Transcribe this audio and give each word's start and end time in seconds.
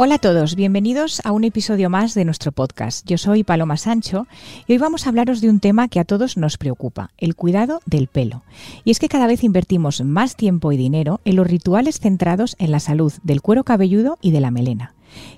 Hola 0.00 0.14
a 0.14 0.18
todos, 0.18 0.54
bienvenidos 0.54 1.20
a 1.24 1.32
un 1.32 1.42
episodio 1.42 1.90
más 1.90 2.14
de 2.14 2.24
nuestro 2.24 2.52
podcast. 2.52 3.04
Yo 3.04 3.18
soy 3.18 3.42
Paloma 3.42 3.76
Sancho 3.76 4.28
y 4.68 4.74
hoy 4.74 4.78
vamos 4.78 5.04
a 5.04 5.08
hablaros 5.08 5.40
de 5.40 5.50
un 5.50 5.58
tema 5.58 5.88
que 5.88 5.98
a 5.98 6.04
todos 6.04 6.36
nos 6.36 6.56
preocupa, 6.56 7.10
el 7.18 7.34
cuidado 7.34 7.80
del 7.84 8.06
pelo. 8.06 8.44
Y 8.84 8.92
es 8.92 9.00
que 9.00 9.08
cada 9.08 9.26
vez 9.26 9.42
invertimos 9.42 10.00
más 10.02 10.36
tiempo 10.36 10.70
y 10.70 10.76
dinero 10.76 11.20
en 11.24 11.34
los 11.34 11.48
rituales 11.48 11.98
centrados 11.98 12.54
en 12.60 12.70
la 12.70 12.78
salud 12.78 13.12
del 13.24 13.42
cuero 13.42 13.64
cabelludo 13.64 14.18
y 14.22 14.30
de 14.30 14.38
la 14.40 14.52
melena. 14.52 14.94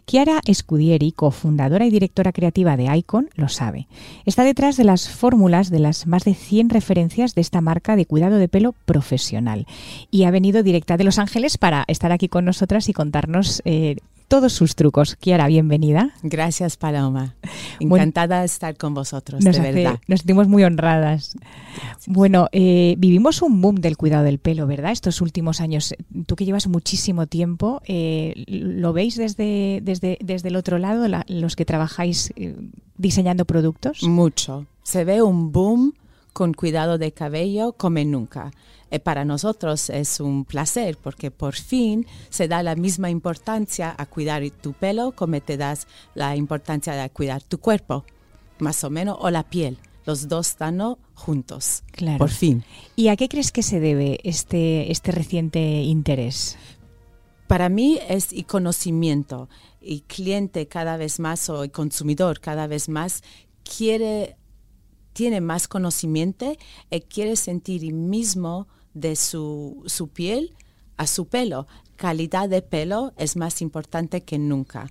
Chiara 0.07 0.41
Scudieri, 0.53 1.13
cofundadora 1.13 1.87
y 1.87 1.91
directora 1.91 2.33
creativa 2.33 2.77
de 2.77 2.95
Icon, 2.97 3.31
lo 3.35 3.49
sabe. 3.49 3.87
Está 4.25 4.45
detrás 4.45 4.77
de 4.77 4.85
las 4.85 5.09
fórmulas 5.09 5.71
de 5.71 5.79
las 5.79 6.07
más 6.07 6.25
de 6.25 6.35
100 6.35 6.71
referencias 6.71 7.35
de 7.35 7.41
esta 7.41 7.61
marca 7.61 7.97
de 7.97 8.07
cuidado 8.07 8.37
de 8.37 8.49
pelo 8.49 8.73
profesional. 8.85 9.67
Y 10.11 10.25
ha 10.25 10.31
venido 10.31 10.63
directa 10.63 10.97
de 10.97 11.05
Los 11.05 11.19
Ángeles 11.19 11.59
para 11.59 11.85
estar 11.87 12.13
aquí 12.13 12.29
con 12.29 12.45
nosotras 12.45 12.89
y 12.89 12.93
contarnos 12.93 13.63
eh, 13.65 13.97
todos 14.31 14.53
sus 14.53 14.77
trucos. 14.77 15.17
Kiara, 15.17 15.49
bienvenida. 15.49 16.15
Gracias, 16.23 16.77
Paloma. 16.77 17.35
Encantada 17.81 18.39
de 18.39 18.47
estar 18.47 18.77
con 18.77 18.95
vosotros, 18.95 19.43
de 19.43 19.51
verdad. 19.51 19.99
Nos 20.07 20.21
sentimos 20.21 20.47
muy 20.47 20.63
honradas. 20.63 21.37
Bueno, 22.07 22.47
eh, 22.53 22.95
vivimos 22.97 23.43
un 23.43 23.61
boom 23.61 23.81
del 23.81 23.97
cuidado 23.97 24.23
del 24.23 24.39
pelo, 24.39 24.69
¿verdad? 24.69 24.93
Estos 24.93 25.21
últimos 25.21 25.61
años. 25.61 25.97
Tú 26.27 26.37
que 26.37 26.45
llevas 26.45 26.69
muchísimo 26.69 27.27
tiempo, 27.27 27.83
eh, 27.89 28.45
¿lo 28.47 28.93
veis 28.93 29.17
desde, 29.17 29.81
desde, 29.83 30.17
desde 30.23 30.49
el 30.49 30.55
otro 30.55 30.79
lado, 30.79 31.09
los 31.27 31.57
que 31.57 31.65
trabajáis 31.65 32.33
eh, 32.37 32.55
diseñando 32.97 33.47
productos? 33.47 34.05
Mucho. 34.05 34.65
Se 34.85 35.05
ve 35.05 35.23
un 35.23 35.51
boom 35.51 35.95
con 36.41 36.55
cuidado 36.55 36.97
de 36.97 37.13
cabello 37.13 37.75
como 37.75 38.03
nunca. 38.03 38.51
Eh, 38.91 38.99
para 38.99 39.27
nosotros 39.27 39.91
es 39.91 40.21
un 40.21 40.47
placer 40.47 40.97
porque 40.97 41.31
por 41.31 41.55
fin 41.55 42.07
se 42.31 42.49
da 42.49 42.63
la 42.63 42.77
misma 42.77 43.11
importancia 43.11 43.95
a 43.99 44.07
cuidar 44.07 44.43
tu 44.49 44.73
pelo 44.73 45.13
como 45.13 45.39
te 45.43 45.59
das 45.59 45.87
la 46.15 46.37
importancia 46.37 46.95
de 46.95 47.11
cuidar 47.11 47.43
tu 47.43 47.59
cuerpo, 47.59 48.07
más 48.59 48.83
o 48.85 48.89
menos, 48.89 49.19
o 49.21 49.29
la 49.29 49.43
piel. 49.43 49.77
Los 50.07 50.29
dos 50.29 50.49
están 50.49 50.81
juntos, 51.13 51.83
claro. 51.93 52.17
por 52.17 52.31
fin. 52.31 52.65
¿Y 52.97 53.09
a 53.09 53.17
qué 53.17 53.29
crees 53.29 53.53
que 53.53 53.63
se 53.63 53.79
debe 53.79 54.19
este, 54.25 54.91
este 54.91 55.13
reciente 55.13 55.61
interés? 55.83 56.57
Para 57.49 57.69
mí 57.69 57.99
es 58.09 58.33
el 58.33 58.47
conocimiento 58.47 59.51
y 59.83 60.01
cliente 60.01 60.69
cada 60.69 60.97
vez 60.97 61.21
más 61.21 61.51
o 61.51 61.65
el 61.65 61.71
consumidor 61.71 62.41
cada 62.41 62.67
vez 62.67 62.89
más 62.89 63.23
quiere 63.63 64.37
tiene 65.21 65.43
más 65.43 65.69
conocimiento 65.69 66.57
y 66.91 67.01
quiere 67.03 67.37
sentir 67.37 67.93
mismo 67.93 68.69
de 68.95 69.17
su, 69.17 69.83
su 69.85 70.09
piel 70.09 70.55
a 70.97 71.07
su 71.07 71.27
pelo. 71.27 71.67
Calidad 71.97 72.49
de 72.49 72.63
pelo 72.63 73.13
es 73.19 73.37
más 73.37 73.61
importante 73.61 74.23
que 74.23 74.39
nunca. 74.39 74.91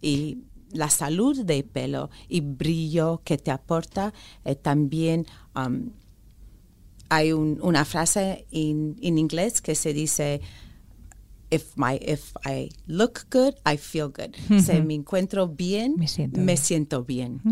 Y 0.00 0.38
la 0.70 0.88
salud 0.88 1.44
del 1.44 1.64
pelo 1.64 2.08
y 2.30 2.40
brillo 2.40 3.20
que 3.24 3.36
te 3.36 3.50
aporta 3.50 4.14
eh, 4.46 4.54
también 4.54 5.26
um, 5.54 5.90
hay 7.10 7.34
una 7.34 7.84
frase 7.84 8.46
en 8.52 9.18
inglés 9.18 9.60
que 9.60 9.74
se 9.74 9.92
dice 9.92 10.40
if 11.50 11.76
my 11.76 11.96
if 12.00 12.32
I 12.46 12.70
look 12.86 13.26
good 13.30 13.52
I 13.70 13.76
feel 13.76 14.08
good 14.08 14.34
si 14.62 14.80
me 14.80 14.94
encuentro 14.94 15.46
bien 15.46 15.96
me 15.98 16.56
siento, 16.56 17.04
bien 17.04 17.42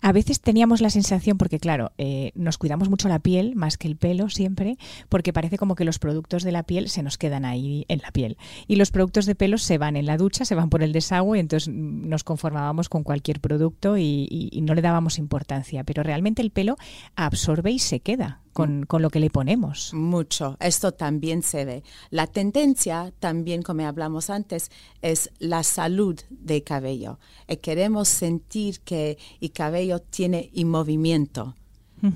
a 0.00 0.12
veces 0.12 0.40
teníamos 0.40 0.80
la 0.80 0.90
sensación, 0.90 1.38
porque 1.38 1.58
claro, 1.58 1.92
eh, 1.98 2.32
nos 2.34 2.58
cuidamos 2.58 2.88
mucho 2.88 3.08
la 3.08 3.18
piel 3.18 3.56
más 3.56 3.76
que 3.76 3.88
el 3.88 3.96
pelo 3.96 4.28
siempre, 4.28 4.78
porque 5.08 5.32
parece 5.32 5.58
como 5.58 5.74
que 5.74 5.84
los 5.84 5.98
productos 5.98 6.42
de 6.42 6.52
la 6.52 6.62
piel 6.62 6.88
se 6.88 7.02
nos 7.02 7.18
quedan 7.18 7.44
ahí 7.44 7.84
en 7.88 8.00
la 8.00 8.10
piel. 8.10 8.36
Y 8.66 8.76
los 8.76 8.90
productos 8.90 9.26
de 9.26 9.34
pelo 9.34 9.58
se 9.58 9.78
van 9.78 9.96
en 9.96 10.06
la 10.06 10.16
ducha, 10.16 10.44
se 10.44 10.54
van 10.54 10.70
por 10.70 10.82
el 10.82 10.92
desagüe, 10.92 11.38
entonces 11.38 11.72
nos 11.72 12.24
conformábamos 12.24 12.88
con 12.88 13.02
cualquier 13.02 13.40
producto 13.40 13.96
y 13.96 14.58
no 14.62 14.74
le 14.74 14.82
dábamos 14.82 15.18
importancia. 15.18 15.84
Pero 15.84 16.02
realmente 16.02 16.42
el 16.42 16.50
pelo 16.50 16.76
absorbe 17.16 17.72
y 17.72 17.78
se 17.78 18.00
queda 18.00 18.40
con, 18.52 18.86
lo 18.90 19.10
que 19.10 19.20
le 19.20 19.30
ponemos. 19.30 19.92
Mucho, 19.94 20.56
esto 20.60 20.92
también 20.92 21.42
se 21.42 21.64
ve. 21.64 21.82
La 22.10 22.26
tendencia, 22.26 23.12
también 23.18 23.62
como 23.62 23.86
hablamos 23.86 24.30
antes, 24.30 24.70
es 25.02 25.30
la 25.38 25.62
salud 25.62 26.18
del 26.30 26.64
cabello. 26.64 27.18
Y 27.48 27.54
eh, 27.54 27.58
queremos 27.58 28.08
sentir 28.08 28.80
que 28.80 29.18
el 29.40 29.52
cabello 29.52 30.00
tiene 30.00 30.50
y 30.52 30.64
movimiento. 30.64 31.54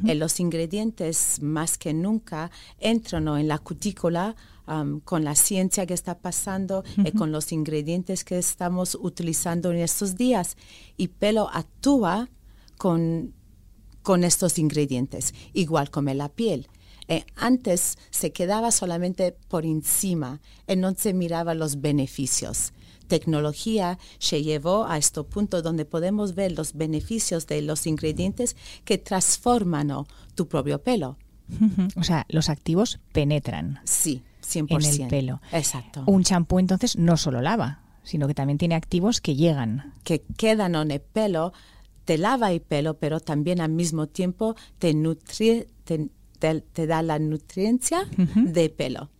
Eh, 0.06 0.14
los 0.14 0.38
ingredientes 0.38 1.42
más 1.42 1.76
que 1.76 1.92
nunca 1.92 2.52
entran 2.78 3.26
en 3.26 3.48
la 3.48 3.58
cutícula 3.58 4.36
um, 4.68 5.00
con 5.00 5.24
la 5.24 5.34
ciencia 5.34 5.86
que 5.86 5.94
está 5.94 6.18
pasando 6.18 6.84
y 6.98 7.08
eh, 7.08 7.12
con 7.12 7.32
los 7.32 7.50
ingredientes 7.50 8.22
que 8.22 8.38
estamos 8.38 8.96
utilizando 9.00 9.72
en 9.72 9.78
estos 9.78 10.16
días. 10.16 10.56
Y 10.96 11.08
pelo 11.08 11.48
actúa 11.52 12.28
con 12.78 13.34
con 14.02 14.24
estos 14.24 14.58
ingredientes, 14.58 15.34
igual 15.52 15.90
como 15.90 16.12
la 16.14 16.28
piel. 16.28 16.68
Eh, 17.08 17.24
antes 17.36 17.98
se 18.10 18.32
quedaba 18.32 18.70
solamente 18.70 19.36
por 19.48 19.66
encima 19.66 20.40
y 20.66 20.76
no 20.76 20.94
se 20.94 21.14
miraba 21.14 21.54
los 21.54 21.80
beneficios. 21.80 22.72
Tecnología 23.08 23.98
se 24.18 24.42
llevó 24.42 24.86
a 24.86 24.96
este 24.96 25.22
punto 25.24 25.60
donde 25.62 25.84
podemos 25.84 26.34
ver 26.34 26.52
los 26.52 26.74
beneficios 26.74 27.46
de 27.46 27.60
los 27.60 27.86
ingredientes 27.86 28.56
que 28.84 28.98
transforman 28.98 29.92
tu 30.34 30.48
propio 30.48 30.82
pelo. 30.82 31.18
O 31.96 32.04
sea, 32.04 32.24
los 32.30 32.48
activos 32.48 33.00
penetran. 33.12 33.80
Sí, 33.84 34.22
100%. 34.42 34.96
En 34.96 35.02
el 35.02 35.08
pelo. 35.08 35.40
Exacto. 35.52 36.04
Un 36.06 36.24
champú 36.24 36.58
entonces 36.58 36.96
no 36.96 37.16
solo 37.16 37.42
lava, 37.42 37.82
sino 38.02 38.26
que 38.26 38.34
también 38.34 38.58
tiene 38.58 38.74
activos 38.74 39.20
que 39.20 39.36
llegan. 39.36 39.92
Que 40.04 40.22
quedan 40.38 40.74
en 40.74 40.90
el 40.92 41.00
pelo 41.00 41.52
te 42.04 42.18
lava 42.18 42.52
el 42.52 42.60
pelo, 42.60 42.94
pero 42.94 43.20
también 43.20 43.60
al 43.60 43.70
mismo 43.70 44.06
tiempo 44.06 44.56
te, 44.78 44.94
nutri 44.94 45.66
te, 45.84 46.86
da 46.86 47.02
la 47.02 47.18
nutriencia 47.18 48.06
de 48.16 48.70
pelo. 48.70 49.10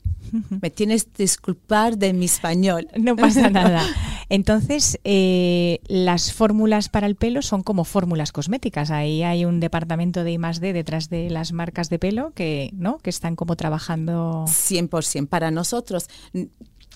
Me 0.61 0.71
tienes 0.71 1.05
que 1.05 1.25
disculpar 1.25 1.99
de 1.99 2.13
mi 2.13 2.27
español. 2.27 2.89
No 3.03 3.17
pasa 3.17 3.51
nada. 3.51 3.83
Entonces, 4.29 4.99
eh, 5.05 5.81
las 5.89 6.33
fórmulas 6.33 6.89
para 6.89 7.07
el 7.07 7.17
pelo 7.17 7.43
son 7.43 7.63
como 7.63 7.85
fórmulas 7.85 8.33
cosméticas. 8.33 8.91
Ahí 8.91 9.23
hay 9.23 9.45
un 9.45 9.61
departamento 9.61 10.25
de 10.25 10.33
I+.D. 10.33 10.73
detrás 10.73 11.11
de 11.11 11.29
las 11.31 11.53
marcas 11.53 11.91
de 11.91 11.99
pelo 11.99 12.33
que, 12.35 12.71
¿no? 12.75 12.99
que 12.99 13.11
están 13.11 13.35
como 13.35 13.57
trabajando. 13.57 14.45
100%. 14.47 15.27
Para 15.29 15.51
nosotros, 15.51 16.09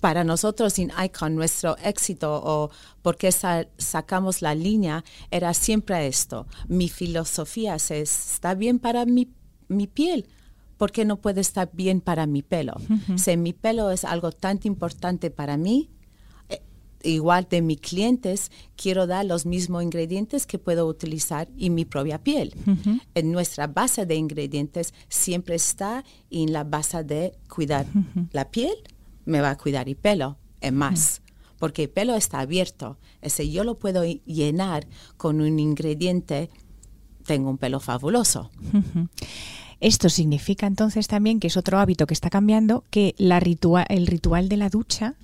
para 0.06 0.22
nosotros 0.22 0.78
en 0.78 0.92
Icon 1.04 1.34
nuestro 1.34 1.76
éxito 1.78 2.40
o 2.44 2.70
porque 3.02 3.32
sacamos 3.32 4.40
la 4.40 4.54
línea 4.54 5.02
era 5.32 5.52
siempre 5.52 6.06
esto. 6.06 6.46
Mi 6.68 6.88
filosofía 6.88 7.74
es, 7.74 7.90
está 7.90 8.54
bien 8.54 8.78
para 8.78 9.04
mi, 9.04 9.32
mi 9.66 9.88
piel, 9.88 10.28
¿por 10.76 10.92
qué 10.92 11.04
no 11.04 11.16
puede 11.16 11.40
estar 11.40 11.70
bien 11.72 12.00
para 12.00 12.28
mi 12.28 12.42
pelo? 12.42 12.74
Si 13.16 13.36
mi 13.36 13.52
pelo 13.52 13.90
es 13.90 14.04
algo 14.04 14.30
tan 14.30 14.60
importante 14.62 15.32
para 15.32 15.56
mí, 15.56 15.90
eh, 16.50 16.62
igual 17.02 17.48
de 17.50 17.60
mis 17.60 17.80
clientes, 17.80 18.52
quiero 18.76 19.08
dar 19.08 19.24
los 19.24 19.44
mismos 19.44 19.82
ingredientes 19.82 20.46
que 20.46 20.60
puedo 20.60 20.86
utilizar 20.86 21.48
en 21.58 21.74
mi 21.74 21.84
propia 21.84 22.22
piel. 22.22 22.54
En 23.16 23.32
nuestra 23.32 23.66
base 23.66 24.06
de 24.06 24.14
ingredientes 24.14 24.94
siempre 25.08 25.56
está 25.56 26.04
en 26.30 26.52
la 26.52 26.62
base 26.62 27.02
de 27.02 27.32
cuidar 27.48 27.86
la 28.30 28.48
piel 28.52 28.76
me 29.26 29.40
va 29.40 29.50
a 29.50 29.58
cuidar 29.58 29.88
el 29.88 29.96
pelo, 29.96 30.38
es 30.60 30.72
más. 30.72 31.22
Porque 31.58 31.84
el 31.84 31.90
pelo 31.90 32.14
está 32.14 32.40
abierto. 32.40 32.98
Ese 33.20 33.50
yo 33.50 33.64
lo 33.64 33.78
puedo 33.78 34.04
llenar 34.04 34.86
con 35.16 35.40
un 35.40 35.58
ingrediente, 35.58 36.50
tengo 37.24 37.50
un 37.50 37.58
pelo 37.58 37.80
fabuloso. 37.80 38.50
Esto 39.80 40.08
significa 40.08 40.66
entonces 40.66 41.06
también 41.06 41.38
que 41.38 41.48
es 41.48 41.56
otro 41.56 41.78
hábito 41.78 42.06
que 42.06 42.14
está 42.14 42.30
cambiando, 42.30 42.84
que 42.90 43.14
la 43.18 43.38
el 43.38 44.06
ritual 44.06 44.48
de 44.48 44.56
la 44.56 44.70
ducha 44.70 45.14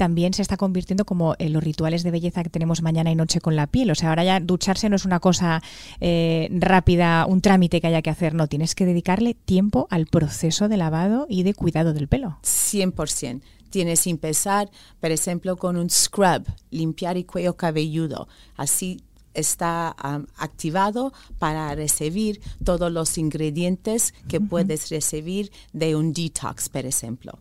también 0.00 0.32
se 0.32 0.40
está 0.40 0.56
convirtiendo 0.56 1.04
como 1.04 1.34
en 1.38 1.52
los 1.52 1.62
rituales 1.62 2.02
de 2.04 2.10
belleza 2.10 2.42
que 2.42 2.48
tenemos 2.48 2.80
mañana 2.80 3.10
y 3.10 3.14
noche 3.14 3.38
con 3.38 3.54
la 3.54 3.66
piel. 3.66 3.90
O 3.90 3.94
sea, 3.94 4.08
ahora 4.08 4.24
ya 4.24 4.40
ducharse 4.40 4.88
no 4.88 4.96
es 4.96 5.04
una 5.04 5.20
cosa 5.20 5.62
eh, 6.00 6.48
rápida, 6.52 7.26
un 7.26 7.42
trámite 7.42 7.82
que 7.82 7.88
haya 7.88 8.00
que 8.00 8.08
hacer, 8.08 8.32
no, 8.32 8.46
tienes 8.46 8.74
que 8.74 8.86
dedicarle 8.86 9.34
tiempo 9.34 9.88
al 9.90 10.06
proceso 10.06 10.70
de 10.70 10.78
lavado 10.78 11.26
y 11.28 11.42
de 11.42 11.52
cuidado 11.52 11.92
del 11.92 12.08
pelo. 12.08 12.38
100%. 12.42 13.42
Tienes 13.68 14.04
que 14.04 14.08
empezar, 14.08 14.70
por 15.00 15.10
ejemplo, 15.10 15.58
con 15.58 15.76
un 15.76 15.90
scrub, 15.90 16.46
limpiar 16.70 17.18
el 17.18 17.26
cuello 17.26 17.58
cabelludo. 17.58 18.26
Así 18.56 19.02
está 19.34 19.94
um, 20.02 20.24
activado 20.38 21.12
para 21.38 21.74
recibir 21.74 22.40
todos 22.64 22.90
los 22.90 23.18
ingredientes 23.18 24.14
que 24.28 24.40
puedes 24.40 24.88
recibir 24.88 25.52
de 25.74 25.94
un 25.94 26.14
detox, 26.14 26.70
por 26.70 26.86
ejemplo. 26.86 27.38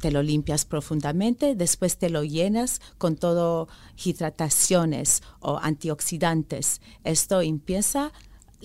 Te 0.00 0.10
lo 0.10 0.22
limpias 0.22 0.64
profundamente, 0.64 1.54
después 1.54 1.98
te 1.98 2.10
lo 2.10 2.24
llenas 2.24 2.80
con 2.98 3.16
todo 3.16 3.68
hidrataciones 4.04 5.22
o 5.40 5.58
antioxidantes. 5.58 6.80
Esto 7.04 7.40
empieza 7.40 8.12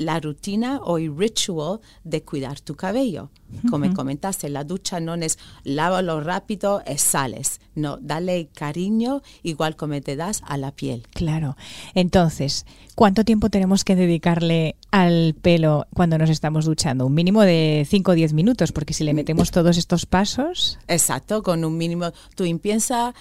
la 0.01 0.19
rutina 0.19 0.79
o 0.83 0.97
el 0.97 1.15
ritual 1.15 1.79
de 2.03 2.23
cuidar 2.23 2.59
tu 2.59 2.75
cabello. 2.75 3.29
Como 3.69 3.93
comentaste, 3.93 4.49
la 4.49 4.63
ducha 4.63 4.99
no 4.99 5.13
es 5.15 5.37
lávalo 5.63 6.21
rápido 6.21 6.81
y 6.89 6.97
sales. 6.97 7.59
No, 7.75 7.97
dale 8.01 8.47
cariño 8.53 9.21
igual 9.43 9.75
como 9.75 9.99
te 10.01 10.15
das 10.15 10.41
a 10.45 10.57
la 10.57 10.71
piel. 10.71 11.05
Claro. 11.13 11.57
Entonces, 11.93 12.65
¿cuánto 12.95 13.25
tiempo 13.25 13.49
tenemos 13.49 13.83
que 13.83 13.95
dedicarle 13.95 14.75
al 14.91 15.35
pelo 15.41 15.85
cuando 15.93 16.17
nos 16.17 16.29
estamos 16.29 16.65
duchando? 16.65 17.05
Un 17.05 17.13
mínimo 17.13 17.41
de 17.41 17.85
5 17.89 18.11
o 18.11 18.15
10 18.15 18.33
minutos, 18.33 18.71
porque 18.71 18.93
si 18.93 19.03
le 19.03 19.13
metemos 19.13 19.51
todos 19.51 19.77
estos 19.77 20.05
pasos... 20.05 20.79
Exacto, 20.87 21.43
con 21.43 21.65
un 21.65 21.77
mínimo... 21.77 22.11
Tú 22.35 22.45
empieza 22.45 23.13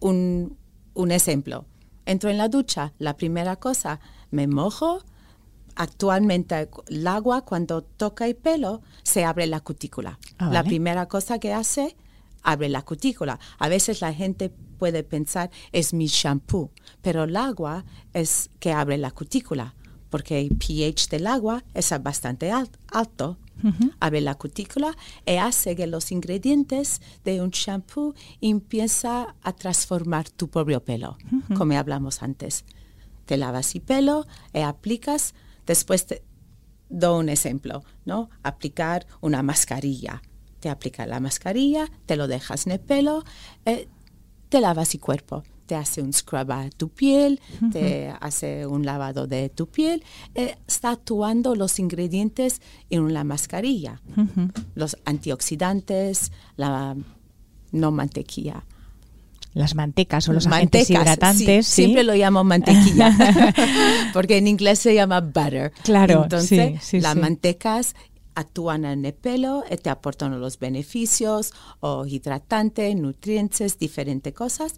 un, 0.00 0.56
un 0.94 1.10
ejemplo. 1.10 1.64
Entro 2.06 2.30
en 2.30 2.38
la 2.38 2.48
ducha, 2.48 2.92
la 2.98 3.16
primera 3.16 3.56
cosa, 3.56 3.98
me 4.30 4.46
mojo, 4.46 5.02
actualmente 5.76 6.68
el 6.88 7.06
agua 7.06 7.44
cuando 7.44 7.82
toca 7.82 8.26
el 8.26 8.36
pelo 8.36 8.82
se 9.02 9.24
abre 9.24 9.46
la 9.46 9.60
cutícula. 9.60 10.18
Ah, 10.38 10.46
La 10.46 10.60
vale. 10.60 10.68
primera 10.68 11.06
cosa 11.06 11.38
que 11.38 11.52
hace, 11.52 11.96
abre 12.42 12.68
la 12.68 12.82
cutícula. 12.82 13.38
A 13.58 13.68
veces 13.68 14.00
la 14.00 14.12
gente 14.12 14.50
puede 14.78 15.02
pensar 15.04 15.50
es 15.72 15.92
mi 15.94 16.06
shampoo, 16.06 16.70
pero 17.02 17.24
el 17.24 17.36
agua 17.36 17.84
es 18.12 18.50
que 18.60 18.72
abre 18.72 18.98
la 18.98 19.10
cutícula 19.10 19.74
porque 20.10 20.38
el 20.40 20.50
pH 20.56 21.08
del 21.10 21.26
agua 21.26 21.64
es 21.74 21.92
bastante 22.02 22.52
al- 22.52 22.70
alto. 22.92 23.38
Abre 24.00 24.20
la 24.20 24.34
cutícula 24.34 24.94
y 25.24 25.36
hace 25.36 25.74
que 25.74 25.86
los 25.86 26.12
ingredientes 26.12 27.00
de 27.24 27.40
un 27.40 27.50
shampoo 27.50 28.14
empieza 28.40 29.34
a 29.42 29.52
transformar 29.52 30.28
tu 30.28 30.48
propio 30.48 30.84
pelo, 30.84 31.16
como 31.56 31.72
hablamos 31.78 32.22
antes 32.22 32.64
te 33.26 33.38
lavas 33.38 33.74
el 33.74 33.80
pelo 33.80 34.26
y 34.52 34.58
aplicas, 34.58 35.34
después 35.66 36.06
te 36.06 36.22
doy 36.88 37.20
un 37.20 37.28
ejemplo, 37.28 37.82
¿no? 38.04 38.30
Aplicar 38.42 39.06
una 39.20 39.42
mascarilla. 39.42 40.22
Te 40.60 40.70
aplica 40.70 41.06
la 41.06 41.20
mascarilla, 41.20 41.90
te 42.06 42.16
lo 42.16 42.26
dejas 42.26 42.66
en 42.66 42.72
el 42.72 42.80
pelo, 42.80 43.24
eh, 43.64 43.88
te 44.48 44.60
lavas 44.60 44.94
el 44.94 45.00
cuerpo. 45.00 45.42
Te 45.66 45.74
hace 45.74 46.02
un 46.02 46.12
scrub 46.12 46.52
a 46.52 46.68
tu 46.68 46.90
piel, 46.90 47.40
te 47.72 48.14
hace 48.20 48.66
un 48.66 48.84
lavado 48.84 49.26
de 49.26 49.48
tu 49.48 49.66
piel, 49.66 50.04
eh, 50.34 50.58
está 50.68 50.90
actuando 50.90 51.54
los 51.54 51.78
ingredientes 51.78 52.60
en 52.90 53.14
la 53.14 53.24
mascarilla, 53.24 54.02
los 54.74 54.98
antioxidantes, 55.06 56.32
la 56.56 56.94
no 57.72 57.90
mantequilla. 57.90 58.64
Las 59.54 59.74
mantecas 59.76 60.28
o 60.28 60.32
los 60.32 60.46
agentes 60.46 60.90
Mantecas, 60.90 61.02
hidratantes. 61.02 61.66
sí, 61.66 61.72
sí. 61.72 61.82
Siempre 61.82 62.02
lo 62.02 62.14
llamo 62.14 62.42
mantequilla, 62.44 63.16
porque 64.12 64.36
en 64.36 64.48
inglés 64.48 64.80
se 64.80 64.94
llama 64.94 65.20
butter. 65.20 65.72
Claro, 65.84 66.24
Entonces, 66.24 66.82
sí, 66.82 67.00
las 67.00 67.16
mantecas 67.16 67.94
actúan 68.34 68.84
en 68.84 69.04
el 69.04 69.14
pelo 69.14 69.62
y 69.70 69.76
te 69.76 69.90
aportan 69.90 70.40
los 70.40 70.58
beneficios 70.58 71.52
o 71.80 72.04
hidratantes, 72.04 72.96
nutrientes, 72.96 73.78
diferentes 73.78 74.34
cosas. 74.34 74.74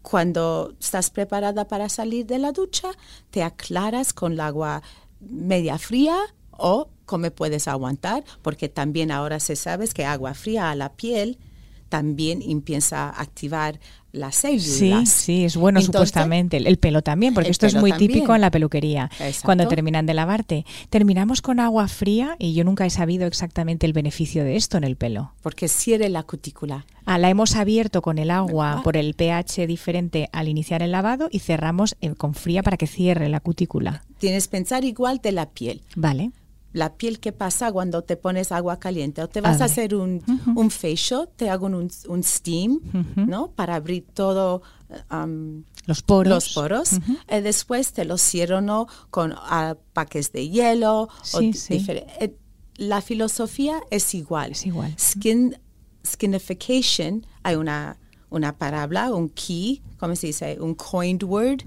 Cuando 0.00 0.74
estás 0.80 1.10
preparada 1.10 1.66
para 1.68 1.88
salir 1.88 2.26
de 2.26 2.38
la 2.38 2.52
ducha, 2.52 2.88
te 3.30 3.42
aclaras 3.42 4.12
con 4.12 4.32
el 4.32 4.40
agua 4.40 4.82
media 5.20 5.78
fría 5.78 6.16
o 6.50 6.88
como 7.04 7.30
puedes 7.30 7.68
aguantar, 7.68 8.24
porque 8.42 8.68
también 8.68 9.10
ahora 9.10 9.40
se 9.40 9.56
sabe 9.56 9.88
que 9.88 10.04
agua 10.04 10.34
fría 10.34 10.70
a 10.70 10.74
la 10.74 10.92
piel 10.92 11.38
también 11.92 12.40
empieza 12.40 13.10
a 13.10 13.20
activar 13.20 13.78
las 14.12 14.34
Sí, 14.36 14.58
células. 14.58 15.08
sí, 15.10 15.44
es 15.44 15.56
bueno 15.56 15.78
Entonces, 15.78 16.08
supuestamente. 16.08 16.56
El, 16.56 16.66
el 16.66 16.78
pelo 16.78 17.02
también, 17.02 17.34
porque 17.34 17.50
esto 17.50 17.66
es 17.66 17.74
muy 17.74 17.90
también. 17.90 18.12
típico 18.12 18.34
en 18.34 18.40
la 18.40 18.50
peluquería. 18.50 19.10
Exacto. 19.20 19.40
Cuando 19.44 19.68
terminan 19.68 20.06
de 20.06 20.14
lavarte. 20.14 20.64
Terminamos 20.88 21.42
con 21.42 21.60
agua 21.60 21.86
fría 21.88 22.36
y 22.38 22.54
yo 22.54 22.64
nunca 22.64 22.86
he 22.86 22.90
sabido 22.90 23.26
exactamente 23.26 23.84
el 23.84 23.92
beneficio 23.92 24.42
de 24.42 24.56
esto 24.56 24.78
en 24.78 24.84
el 24.84 24.96
pelo. 24.96 25.32
Porque 25.42 25.68
cierre 25.68 26.08
la 26.08 26.22
cutícula. 26.22 26.86
Ah, 27.04 27.18
la 27.18 27.28
hemos 27.28 27.56
abierto 27.56 28.00
con 28.00 28.16
el 28.18 28.30
agua 28.30 28.78
Ah. 28.78 28.82
por 28.82 28.96
el 28.96 29.12
pH 29.14 29.66
diferente 29.66 30.28
al 30.32 30.48
iniciar 30.48 30.82
el 30.82 30.92
lavado 30.92 31.28
y 31.30 31.40
cerramos 31.40 31.94
eh, 32.00 32.14
con 32.14 32.34
fría 32.34 32.62
para 32.62 32.78
que 32.78 32.86
cierre 32.86 33.28
la 33.28 33.40
cutícula. 33.40 34.02
Tienes 34.18 34.48
que 34.48 34.52
pensar 34.52 34.84
igual 34.84 35.20
de 35.22 35.32
la 35.32 35.50
piel. 35.50 35.82
Vale. 35.96 36.30
La 36.72 36.94
piel 36.96 37.20
que 37.20 37.32
pasa 37.32 37.70
cuando 37.70 38.02
te 38.02 38.16
pones 38.16 38.50
agua 38.52 38.78
caliente 38.78 39.22
o 39.22 39.28
te 39.28 39.40
vas 39.42 39.60
a 39.60 39.66
hacer 39.66 39.94
un, 39.94 40.22
un 40.56 40.70
facial, 40.70 41.28
te 41.36 41.50
hago 41.50 41.66
un, 41.66 41.90
un 42.08 42.22
steam, 42.22 42.80
¿no? 43.16 43.50
Para 43.52 43.74
abrir 43.74 44.06
todo 44.14 44.62
um, 45.10 45.64
Los 45.86 46.00
poros. 46.02 46.32
los 46.32 46.54
poros. 46.54 46.90
Y 47.30 47.40
después 47.42 47.92
te 47.92 48.04
los 48.06 48.22
cierro 48.22 48.60
¿no? 48.62 48.86
con 49.10 49.34
paques 49.92 50.32
de 50.32 50.48
hielo. 50.48 51.02
o 51.02 51.08
Sí, 51.22 51.52
sí. 51.52 51.84
eh, 51.88 52.34
La 52.76 53.02
filosofía 53.02 53.80
es 53.90 54.14
igual. 54.14 54.52
Es 54.52 54.64
igual. 54.64 54.94
Skin, 54.98 55.58
skinification, 56.06 57.26
hay 57.42 57.56
una, 57.56 57.98
una 58.30 58.56
palabra, 58.56 59.12
un 59.12 59.28
key, 59.28 59.82
¿cómo 59.98 60.16
se 60.16 60.28
dice? 60.28 60.56
Un 60.60 60.74
coined 60.74 61.22
word. 61.24 61.62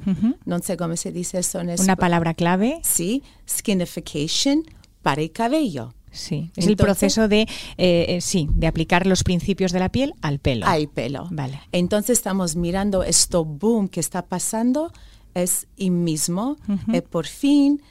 No 0.45 0.59
sé 0.59 0.77
cómo 0.77 0.95
se 0.97 1.11
dice 1.11 1.39
eso 1.39 1.59
en 1.59 1.69
Una 1.79 1.95
palabra 1.95 2.33
clave. 2.33 2.79
Sí, 2.83 3.21
skinification 3.47 4.63
para 5.05 5.21
el 5.21 5.31
cabello. 5.31 5.93
Sí. 6.09 6.49
Es 6.55 6.65
el 6.65 6.77
proceso 6.77 7.27
de, 7.27 7.41
eh, 7.41 7.47
eh, 7.77 8.21
sí, 8.21 8.49
de 8.55 8.65
aplicar 8.65 9.05
los 9.05 9.23
principios 9.23 9.71
de 9.71 9.77
la 9.77 9.89
piel 9.89 10.15
al 10.23 10.39
pelo. 10.39 10.65
Al 10.65 10.87
pelo. 10.87 11.27
Vale. 11.29 11.61
Entonces 11.71 12.17
estamos 12.17 12.55
mirando 12.55 13.03
esto 13.03 13.45
boom 13.45 13.87
que 13.87 13.99
está 13.99 14.25
pasando, 14.25 14.91
es 15.35 15.67
el 15.77 15.91
mismo, 15.91 16.57
eh, 16.91 17.03
por 17.03 17.27
fin 17.27 17.83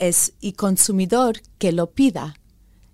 es 0.00 0.32
el 0.42 0.56
consumidor 0.56 1.40
que 1.58 1.70
lo 1.70 1.92
pida. 1.92 2.34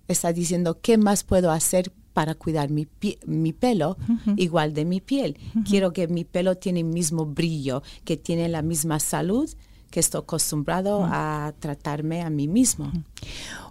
Está 0.07 0.31
diciendo, 0.31 0.77
¿qué 0.79 0.99
más 0.99 1.23
puedo 1.23 1.49
hacer 1.49 1.91
para 2.13 2.35
cuidar 2.35 2.69
mi, 2.69 2.87
mi 3.25 3.51
pelo 3.51 3.97
igual 4.35 4.75
de 4.75 4.85
mi 4.85 5.01
piel? 5.01 5.39
Quiero 5.67 5.91
que 5.91 6.07
mi 6.07 6.23
pelo 6.23 6.55
tiene 6.55 6.81
el 6.81 6.85
mismo 6.85 7.25
brillo, 7.25 7.81
que 8.03 8.15
tiene 8.15 8.47
la 8.47 8.61
misma 8.61 8.99
salud, 8.99 9.49
que 9.91 9.99
estoy 9.99 10.21
acostumbrado 10.21 11.03
a 11.09 11.53
tratarme 11.59 12.21
a 12.21 12.29
mí 12.29 12.47
mismo. 12.47 12.91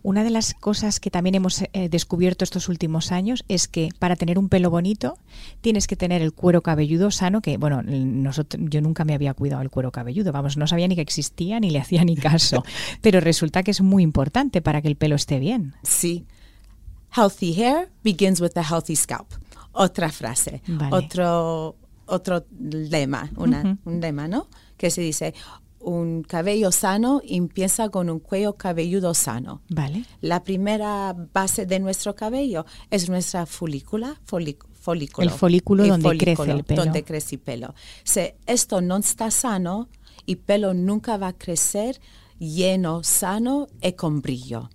Una 0.03 0.25
de 0.25 0.31
las 0.31 0.55
cosas 0.55 1.00
que 1.00 1.11
también 1.11 1.35
hemos 1.37 1.62
eh, 1.73 1.88
descubierto 1.88 2.44
estos 2.44 2.69
últimos 2.69 3.12
años 3.12 3.44
es 3.49 3.69
que 3.69 3.88
para 3.99 4.17
tener 4.17 4.38
un 4.38 4.49
pelo 4.49 4.71
bonito 4.71 5.16
tienes 5.61 5.87
que 5.87 5.97
tener 5.97 6.23
el 6.23 6.33
cuero 6.33 6.62
cabelludo 6.62 7.11
sano, 7.11 7.40
que 7.40 7.57
bueno, 7.57 7.83
nosotros, 7.83 8.62
yo 8.69 8.81
nunca 8.81 9.04
me 9.04 9.14
había 9.14 9.35
cuidado 9.35 9.62
el 9.62 9.71
cuero 9.71 9.92
cabelludo, 9.92 10.33
vamos, 10.33 10.57
no 10.57 10.66
sabía 10.66 10.88
ni 10.88 10.95
que 10.97 11.02
existía 11.02 11.61
ni 11.61 11.71
le 11.71 11.78
hacía 11.81 12.04
ni 12.04 12.16
caso, 12.16 12.64
pero 13.00 13.21
resulta 13.21 13.62
que 13.62 13.71
es 13.71 13.81
muy 13.81 14.02
importante 14.02 14.61
para 14.62 14.83
que 14.83 14.88
el 14.88 14.97
pelo 14.97 15.14
esté 15.16 15.38
bien. 15.38 15.75
Sí. 15.83 16.26
Healthy 17.16 17.54
hair 17.62 17.88
begins 18.04 18.40
with 18.40 18.57
a 18.57 18.62
healthy 18.62 18.95
scalp. 18.97 19.28
Otra 19.73 20.11
frase, 20.11 20.61
Vale. 20.66 20.95
otro, 20.95 21.76
otro 22.07 22.45
lema, 22.59 23.31
una- 23.37 23.78
un 23.85 24.00
lema, 24.00 24.26
¿no? 24.28 24.49
Que 24.76 24.90
se 24.90 25.00
dice, 25.00 25.35
un 25.80 26.23
cabello 26.23 26.73
sano 26.73 27.20
empieza 27.25 27.88
con 27.88 28.11
un 28.11 28.18
cuello 28.18 28.54
cabelludo 28.54 29.14
sano. 29.14 29.62
Vale. 29.68 30.04
La 30.20 30.42
primera 30.44 31.14
base 31.32 31.66
de 31.66 31.78
nuestro 31.78 32.14
cabello 32.14 32.66
es 32.90 33.08
nuestra 33.08 33.47
folícula, 33.47 34.20
folículo. 34.25 34.68
El 35.18 35.30
folículo 35.30 35.87
donde 35.87 36.16
crece 36.16 36.50
el 36.50 36.64
pelo. 36.64 36.85
Donde 36.85 37.04
crece 37.04 37.37
el 37.37 37.40
pelo. 37.40 37.75
Si 38.04 38.20
esto 38.47 38.80
no 38.80 38.97
está 38.97 39.30
sano, 39.30 39.88
el 40.26 40.38
pelo 40.38 40.75
nunca 40.75 41.16
va 41.16 41.28
a 41.28 41.32
crecer 41.32 42.00
lleno, 42.38 43.02
sano 43.02 43.68
y 43.82 43.92
con 43.92 44.20
brillo. 44.20 44.70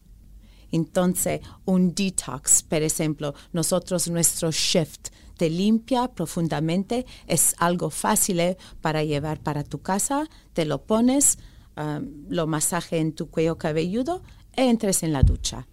Entonces, 0.71 1.41
un 1.65 1.93
detox, 1.93 2.63
por 2.63 2.81
ejemplo, 2.81 3.35
nosotros 3.51 4.07
nuestro 4.07 4.51
shift 4.51 5.09
te 5.37 5.49
limpia 5.49 6.07
profundamente, 6.09 7.05
es 7.27 7.55
algo 7.57 7.89
fácil 7.89 8.39
eh, 8.39 8.57
para 8.81 9.03
llevar 9.03 9.39
para 9.39 9.63
tu 9.63 9.81
casa, 9.81 10.27
te 10.53 10.65
lo 10.65 10.83
pones, 10.83 11.39
um, 11.77 12.25
lo 12.29 12.47
masaje 12.47 12.99
en 12.99 13.13
tu 13.13 13.29
cuello 13.29 13.57
cabelludo 13.57 14.21
e 14.53 14.69
entres 14.69 15.03
en 15.03 15.13
la 15.13 15.23
ducha. 15.23 15.67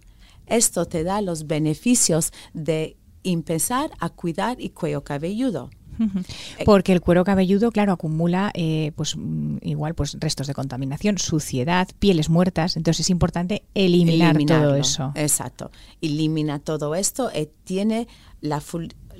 Esto 0.47 0.85
te 0.85 1.03
da 1.03 1.21
los 1.21 1.47
beneficios 1.47 2.33
de 2.53 2.97
empezar 3.23 3.91
a 3.99 4.09
cuidar 4.09 4.57
el 4.59 4.73
cuello 4.73 5.03
cabelludo. 5.03 5.69
Porque 6.65 6.93
el 6.93 7.01
cuero 7.01 7.23
cabelludo, 7.23 7.71
claro, 7.71 7.93
acumula 7.93 8.51
eh, 8.53 8.91
pues 8.95 9.15
mm, 9.15 9.57
igual 9.61 9.95
pues 9.95 10.17
restos 10.19 10.47
de 10.47 10.53
contaminación, 10.53 11.17
suciedad, 11.17 11.87
pieles 11.99 12.29
muertas, 12.29 12.77
entonces 12.77 13.01
es 13.01 13.09
importante 13.09 13.63
eliminar 13.73 14.37
todo 14.45 14.75
eso. 14.75 15.11
Exacto. 15.15 15.71
Elimina 16.01 16.59
todo 16.59 16.95
esto 16.95 17.29
y 17.33 17.49
tiene 17.63 18.07
la 18.41 18.61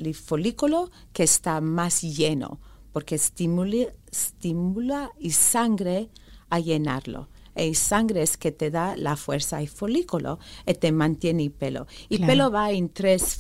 el 0.08 0.16
folículo 0.16 0.92
que 1.14 1.24
está 1.24 1.62
más 1.62 2.02
lleno 2.02 2.60
porque 2.92 3.16
estimula, 3.16 3.88
estimula 4.12 5.12
y 5.20 5.32
sangre 5.32 6.10
a 6.50 6.60
llenarlo. 6.60 7.30
Y 7.56 7.76
sangre 7.76 8.22
es 8.22 8.38
que 8.38 8.52
te 8.52 8.72
da 8.72 8.96
la 8.96 9.18
fuerza 9.18 9.62
y 9.62 9.68
folículo 9.68 10.40
y 10.66 10.74
te 10.74 10.92
mantiene 10.92 11.44
el 11.44 11.52
pelo. 11.52 11.88
Y 12.10 12.18
Claro. 12.18 12.32
pelo 12.32 12.52
va 12.52 12.72
en 12.72 12.90
tres 12.90 13.36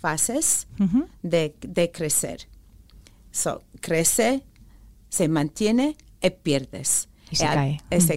fases 0.00 0.68
de, 1.22 1.54
de 1.60 1.90
crecer. 1.90 2.48
So, 3.32 3.62
crece, 3.80 4.44
se 5.08 5.28
mantiene 5.28 5.96
y 6.22 6.30
pierdes. 6.30 7.08
Y 7.28 7.36
se 7.36 7.44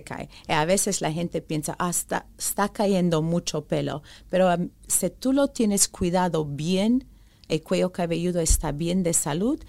cae. 0.03 0.29
se 0.45 0.53
a 0.53 0.65
veces 0.65 1.01
la 1.01 1.11
gente 1.11 1.41
piensa, 1.41 1.75
ah, 1.79 1.89
está, 1.89 2.27
está 2.37 2.69
cayendo 2.69 3.23
mucho 3.23 3.65
pelo. 3.65 4.03
Pero 4.29 4.53
um, 4.53 4.69
si 4.87 5.09
tú 5.09 5.33
lo 5.33 5.47
tienes 5.47 5.87
cuidado 5.87 6.45
bien, 6.45 7.07
el 7.49 7.61
cuello 7.61 7.91
cabelludo 7.91 8.39
está 8.39 8.71
bien 8.71 9.03
de 9.03 9.13
salud, 9.13 9.59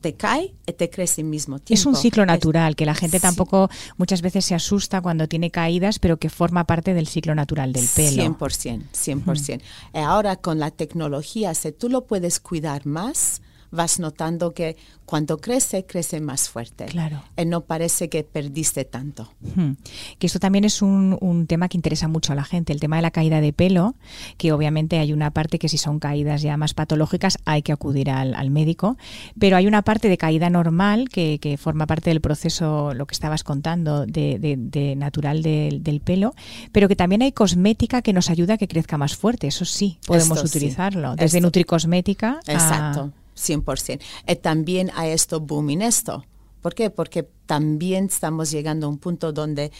te 0.00 0.14
cae 0.14 0.54
y 0.66 0.72
te 0.72 0.90
crece 0.90 1.22
al 1.22 1.26
mismo 1.26 1.58
tiempo. 1.58 1.74
Es 1.80 1.84
un 1.86 1.96
ciclo 1.96 2.24
natural, 2.24 2.76
que 2.76 2.86
la 2.86 2.94
gente 2.94 3.18
Sí. 3.18 3.22
tampoco 3.22 3.68
muchas 3.96 4.22
veces 4.22 4.44
se 4.44 4.54
asusta 4.54 5.00
cuando 5.00 5.26
tiene 5.26 5.50
caídas, 5.50 5.98
pero 5.98 6.18
que 6.18 6.30
forma 6.30 6.64
parte 6.64 6.94
del 6.94 7.08
ciclo 7.08 7.34
natural 7.34 7.72
del 7.72 7.86
pelo. 7.94 8.22
100%, 8.22 8.84
100%. 8.92 9.60
Y 9.94 9.98
ahora 9.98 10.36
con 10.36 10.58
la 10.60 10.70
tecnología, 10.70 11.52
si 11.54 11.72
tú 11.72 11.88
lo 11.88 12.06
puedes 12.06 12.38
cuidar 12.38 12.86
más, 12.86 13.42
vas 13.70 13.98
notando 14.00 14.52
que 14.52 14.76
cuando 15.04 15.38
crece, 15.38 15.86
crece 15.86 16.20
más 16.20 16.48
fuerte. 16.50 16.84
Claro. 16.86 17.22
Y 17.36 17.44
no 17.46 17.62
parece 17.62 18.08
que 18.10 18.24
perdiste 18.24 18.84
tanto. 18.84 19.30
Ujú. 19.42 19.76
Que 20.18 20.26
esto 20.26 20.38
también 20.38 20.64
es 20.64 20.82
un, 20.82 21.16
un 21.20 21.46
tema 21.46 21.68
que 21.68 21.78
interesa 21.78 22.08
mucho 22.08 22.32
a 22.32 22.36
la 22.36 22.44
gente, 22.44 22.72
el 22.74 22.80
tema 22.80 22.96
de 22.96 23.02
la 23.02 23.10
caída 23.10 23.40
de 23.40 23.52
pelo, 23.54 23.94
que 24.36 24.52
obviamente 24.52 24.98
hay 24.98 25.12
una 25.14 25.30
parte 25.30 25.58
que 25.58 25.68
si 25.70 25.78
son 25.78 25.98
caídas 25.98 26.42
ya 26.42 26.56
más 26.58 26.74
patológicas 26.74 27.38
hay 27.46 27.62
que 27.62 27.72
acudir 27.72 28.10
al, 28.10 28.34
al 28.34 28.50
médico, 28.50 28.98
pero 29.38 29.56
hay 29.56 29.66
una 29.66 29.80
parte 29.82 30.08
de 30.10 30.18
caída 30.18 30.50
normal 30.50 31.08
que, 31.08 31.38
que 31.40 31.56
forma 31.56 31.86
parte 31.86 32.10
del 32.10 32.20
proceso, 32.20 32.92
lo 32.94 33.06
que 33.06 33.14
estabas 33.14 33.44
contando, 33.44 34.04
de, 34.04 34.38
de- 34.38 34.56
de 34.58 34.94
natural 34.96 35.42
del- 35.42 35.82
del 35.82 36.00
pelo, 36.00 36.34
pero 36.72 36.86
que 36.88 36.96
también 36.96 37.22
hay 37.22 37.32
cosmética 37.32 38.02
que 38.02 38.12
nos 38.12 38.28
ayuda 38.28 38.54
a 38.54 38.58
que 38.58 38.68
crezca 38.68 38.98
más 38.98 39.16
fuerte, 39.16 39.46
eso 39.46 39.64
sí, 39.64 39.98
podemos 40.06 40.36
Esto 40.38 40.48
sí. 40.48 40.58
utilizarlo, 40.58 41.16
desde 41.16 41.38
Esto- 41.38 41.46
nutricosmética 41.46 42.40
a- 42.46 42.52
Exacto, 42.52 43.12
100%. 43.38 44.00
Y 44.26 44.36
también 44.36 44.90
hay 44.94 45.10
esto 45.10 45.40
boom 45.40 45.70
en 45.70 45.82
esto. 45.82 46.24
¿Por 46.60 46.74
qué? 46.74 46.90
Porque 46.90 47.28
también 47.46 48.06
estamos 48.06 48.50
llegando 48.50 48.86
a 48.86 48.90
un 48.90 48.98
punto 48.98 49.32
donde 49.32 49.70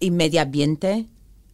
el 0.00 0.12
medio 0.12 0.40
ambiente 0.40 1.06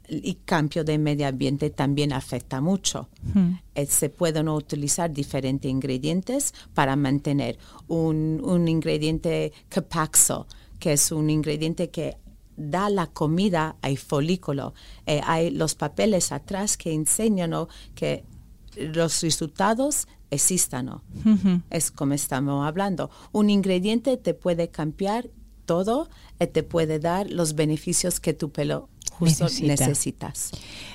y 0.09 0.35
cambio 0.45 0.85
de 0.85 0.99
medio 0.99 1.27
ambiente 1.27 1.71
también 1.71 2.13
afecta 2.13 2.61
mucho. 2.61 3.09
Ujú. 3.31 3.57
Eh, 3.75 3.87
se 3.87 4.11
pueden 4.11 4.49
utilizar 4.49 5.11
diferentes 5.11 5.71
ingredientes 5.71 6.53
para 6.75 6.95
mantener 6.95 7.59
un, 7.89 8.41
un 8.45 8.69
ingrediente 8.69 9.53
capaxo, 9.69 10.47
que 10.79 10.93
es 10.93 11.11
un 11.11 11.31
ingrediente 11.31 11.89
que 11.89 12.19
da 12.57 12.91
la 12.91 13.07
comida 13.07 13.77
al 13.83 13.99
folículo. 13.99 14.75
Eh, 15.07 15.21
hay 15.25 15.51
los 15.51 15.75
papeles 15.75 16.33
atrás 16.33 16.77
que 16.77 16.93
enseñan 16.93 17.53
que 17.95 18.25
los 18.77 19.23
resultados 19.23 20.07
existan. 20.35 20.87
¿no? 20.87 21.03
Ujú. 21.25 21.63
Es 21.71 21.91
como 21.91 22.15
estamos 22.15 22.67
hablando. 22.67 23.11
Un 23.33 23.51
ingrediente 23.51 24.17
te 24.17 24.35
puede 24.35 24.69
cambiar 24.71 25.31
todo 25.65 26.09
y 26.41 26.47
te 26.47 26.63
puede 26.63 26.99
dar 26.99 27.31
los 27.31 27.55
beneficios 27.55 28.21
que 28.21 28.33
tu 28.35 28.51
pelo 28.51 28.89
justo 29.13 29.45
Necesita. 29.45 29.67
necesitas. 29.87 30.51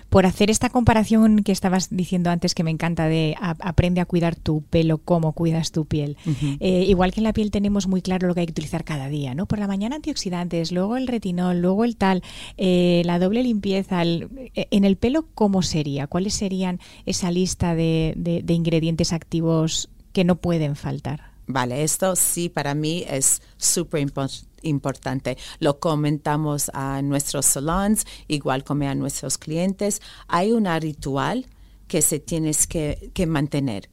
Por 0.10 0.26
hacer 0.26 0.50
esta 0.50 0.70
comparación 0.70 1.44
que 1.44 1.54
estabas 1.54 1.88
diciendo 1.90 2.30
antes 2.32 2.54
que 2.54 2.64
me 2.66 2.72
encanta 2.72 3.06
de 3.08 3.36
a- 3.40 3.56
aprende 3.62 4.02
a 4.02 4.06
cuidar 4.06 4.36
tu 4.36 4.62
pelo 4.64 4.98
como 4.98 5.32
cuidas 5.32 5.72
tu 5.72 5.86
piel. 5.86 6.18
Eh, 6.60 6.84
igual 6.88 7.14
que 7.14 7.22
en 7.22 7.24
la 7.26 7.32
piel 7.34 7.50
tenemos 7.52 7.88
muy 7.88 8.02
claro 8.02 8.28
lo 8.28 8.34
que 8.34 8.42
hay 8.42 8.46
que 8.48 8.52
utilizar 8.52 8.84
cada 8.84 9.08
día, 9.08 9.36
¿no? 9.36 9.46
Por 9.46 9.60
la 9.60 9.68
mañana 9.68 9.96
antioxidantes, 9.96 10.72
luego 10.74 10.98
el 10.98 11.08
retinol, 11.08 11.62
luego 11.62 11.86
el 11.86 11.96
tal, 11.96 12.22
eh, 12.58 13.04
la 13.06 13.20
doble 13.20 13.42
limpieza. 13.44 14.02
el- 14.02 14.28
eh, 14.56 14.68
en 14.72 14.84
el 14.84 14.98
pelo, 14.98 15.28
¿cómo 15.34 15.62
sería? 15.62 16.08
¿Cuáles 16.08 16.34
serían 16.34 16.80
esa 17.06 17.32
lista 17.32 17.74
de, 17.76 18.14
de- 18.18 18.42
de 18.44 18.54
ingredientes 18.54 19.14
activos 19.14 19.90
que 20.12 20.24
no 20.26 20.36
pueden 20.36 20.76
faltar? 20.76 21.30
Vale, 21.52 21.84
esto 21.84 22.16
sí 22.16 22.48
para 22.50 22.76
mí 22.76 23.06
es 23.10 23.42
súper 23.58 24.08
impo- 24.08 24.46
importante. 24.64 25.38
Lo 25.60 25.80
comentamos 25.80 26.70
a 26.74 27.02
nuestros 27.02 27.46
salons, 27.46 28.06
igual 28.28 28.64
como 28.64 28.88
a 28.88 28.96
nuestros 28.96 29.38
clientes. 29.38 30.02
Hay 30.28 30.52
una 30.52 30.80
ritual 30.80 31.46
que 31.88 32.02
se 32.02 32.20
tienes 32.20 32.68
que, 32.68 33.12
que 33.14 33.26
mantener. 33.26 33.90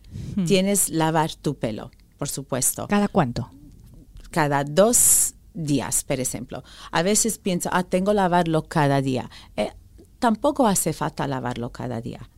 Tienes 0.47 0.89
lavar 0.89 1.35
tu 1.35 1.59
pelo, 1.59 1.91
por 2.17 2.29
supuesto 2.31 2.87
¿Cada 2.89 3.09
cuánto? 3.09 3.51
cada 4.31 4.65
dos 4.65 5.35
días, 5.55 6.05
por 6.05 6.21
ejemplo. 6.21 6.63
A 6.91 7.03
veces 7.03 7.39
pienso, 7.39 7.71
ah, 7.73 7.85
tengo 7.85 8.11
que 8.11 8.17
lavarlo 8.17 8.65
cada 8.65 9.01
día. 9.01 9.31
Eh, 9.57 9.73
tampoco 10.19 10.67
hace 10.67 10.93
falta 10.93 11.27
lavarlo 11.27 11.71
cada 11.71 12.01
día. 12.01 12.29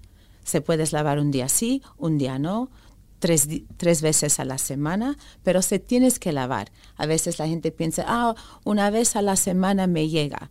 Se 0.44 0.60
puedes 0.60 0.92
lavar 0.92 1.18
un 1.18 1.30
día 1.30 1.48
sí, 1.48 1.82
un 1.96 2.18
día 2.18 2.38
no, 2.38 2.70
tres, 3.18 3.48
tres 3.76 4.02
veces 4.02 4.38
a 4.40 4.44
la 4.44 4.58
semana, 4.58 5.16
pero 5.42 5.62
se 5.62 5.78
tienes 5.78 6.18
que 6.18 6.32
lavar. 6.32 6.70
A 6.96 7.06
veces 7.06 7.38
la 7.38 7.46
gente 7.48 7.70
piensa, 7.72 8.04
ah, 8.06 8.34
una 8.64 8.90
vez 8.90 9.16
a 9.16 9.22
la 9.22 9.36
semana 9.36 9.86
me 9.86 10.08
llega. 10.08 10.50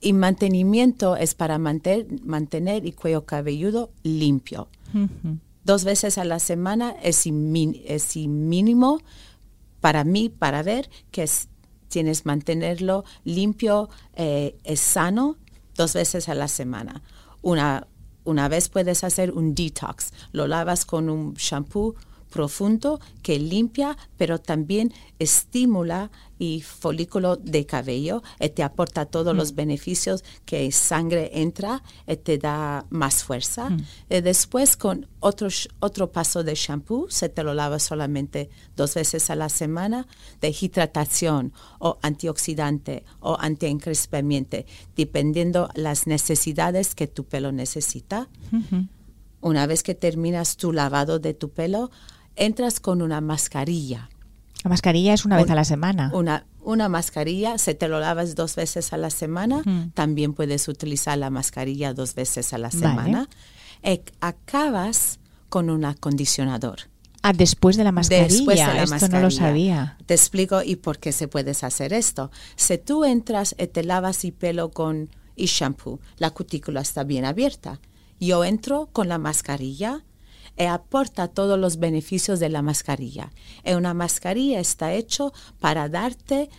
Y 0.00 0.12
mantenimiento 0.12 1.16
es 1.16 1.34
para 1.34 1.58
manter- 1.58 2.06
mantener 2.24 2.84
el 2.84 2.94
cuello 2.94 3.24
cabelludo 3.24 3.90
limpio 4.02 4.68
dos 5.64 5.82
veces 5.84 6.18
a 6.18 6.24
la 6.24 6.38
semana 6.38 6.94
es, 7.02 7.26
es 7.26 8.16
el 8.16 8.28
mínimo 8.28 9.00
para 9.80 10.04
mí, 10.04 10.28
para 10.28 10.62
ver 10.62 10.90
que 11.10 11.22
es- 11.22 11.48
tienes 11.88 12.26
mantenerlo 12.26 13.04
limpio, 13.24 13.88
eh, 14.14 14.56
es 14.64 14.80
sano, 14.80 15.36
dos 15.74 15.94
veces 15.94 16.28
a 16.28 16.34
la 16.34 16.48
semana. 16.48 17.02
Una, 17.42 17.86
una 18.24 18.48
vez 18.48 18.68
puedes 18.68 19.04
hacer 19.04 19.32
un 19.32 19.54
detox, 19.54 20.12
lo 20.32 20.46
lavas 20.46 20.84
con 20.84 21.08
un 21.08 21.34
shampoo 21.34 21.94
profundo 22.34 23.00
que 23.22 23.38
limpia, 23.38 23.96
pero 24.16 24.40
también 24.40 24.92
estimula 25.20 26.10
y 26.36 26.62
folículo 26.62 27.36
de 27.36 27.64
cabello 27.64 28.24
y 28.40 28.48
te 28.48 28.64
aporta 28.64 29.06
todos 29.06 29.36
los 29.36 29.54
beneficios 29.54 30.24
que 30.44 30.72
sangre 30.72 31.30
entra 31.32 31.84
y 32.08 32.16
te 32.16 32.38
da 32.38 32.86
más 32.90 33.22
fuerza. 33.22 33.68
Y 34.10 34.20
después 34.20 34.76
con 34.76 35.06
otro, 35.20 35.46
otro 35.78 36.10
paso 36.10 36.42
de 36.42 36.56
shampoo, 36.56 37.06
se 37.08 37.28
te 37.28 37.44
lo 37.44 37.54
lava 37.54 37.78
solamente 37.78 38.50
dos 38.74 38.94
veces 38.94 39.30
a 39.30 39.36
la 39.36 39.48
semana, 39.48 40.08
de 40.40 40.52
hidratación 40.60 41.52
o 41.78 41.98
antioxidante 42.02 43.04
o 43.20 43.36
antiencrespamiento, 43.38 44.64
dependiendo 44.96 45.68
las 45.76 46.08
necesidades 46.08 46.96
que 46.96 47.06
tu 47.06 47.22
pelo 47.22 47.52
necesita. 47.52 48.28
Una 49.40 49.66
vez 49.66 49.82
que 49.82 49.94
terminas 49.94 50.56
tu 50.56 50.72
lavado 50.72 51.18
de 51.18 51.34
tu 51.34 51.50
pelo, 51.50 51.90
entras 52.36 52.80
con 52.80 53.02
una 53.02 53.20
mascarilla. 53.20 54.10
La 54.62 54.70
mascarilla 54.70 55.12
es 55.14 55.24
una 55.24 55.36
vez 55.36 55.46
Un- 55.46 55.52
a 55.52 55.54
la 55.56 55.64
semana. 55.64 56.10
Una, 56.14 56.46
una 56.62 56.88
mascarilla, 56.88 57.58
si 57.58 57.74
te 57.74 57.86
lo 57.88 58.00
lavas 58.00 58.34
dos 58.34 58.56
veces 58.56 58.92
a 58.92 58.96
la 58.96 59.10
semana, 59.10 59.62
también 59.94 60.32
puedes 60.32 60.66
utilizar 60.68 61.18
la 61.18 61.28
mascarilla 61.30 61.92
dos 61.92 62.14
veces 62.14 62.52
a 62.54 62.58
la 62.58 62.68
Vale. 62.68 62.78
semana. 62.80 63.28
Y 63.84 64.00
acabas 64.20 65.18
con 65.50 65.68
un 65.70 65.84
acondicionador. 65.84 66.78
Ah, 67.22 67.32
después 67.32 67.76
de 67.76 67.84
la 67.84 67.92
mascarilla. 67.92 68.26
Después 68.28 68.58
de 68.58 68.66
la 68.66 68.82
Esto 68.84 69.08
no 69.08 69.18
lo 69.20 69.26
mascarilla. 69.26 69.30
sabía. 69.30 69.98
Te 70.06 70.14
explico 70.14 70.62
y 70.62 70.76
por 70.76 70.98
qué 70.98 71.12
se 71.12 71.28
puedes 71.28 71.64
hacer 71.64 71.92
esto. 71.92 72.30
Si 72.56 72.76
tú 72.78 73.04
entras 73.04 73.54
y 73.58 73.66
te 73.66 73.82
lavas 73.82 74.24
el 74.24 74.32
pelo 74.32 74.70
con 74.70 75.08
el 75.36 75.46
shampoo, 75.46 76.00
la 76.18 76.30
cutícula 76.30 76.80
está 76.82 77.02
bien 77.04 77.24
abierta. 77.24 77.80
Yo 78.20 78.44
entro 78.44 78.88
con 78.92 79.08
la 79.08 79.18
mascarilla 79.18 80.02
y 80.56 80.64
aporta 80.64 81.28
todos 81.28 81.58
los 81.58 81.78
beneficios 81.78 82.40
de 82.40 82.48
la 82.48 82.62
mascarilla. 82.62 83.30
Y 83.64 83.72
una 83.72 83.94
mascarilla 83.94 84.60
está 84.60 84.92
hecho 84.92 85.32
para 85.60 85.88
darte 85.88 86.50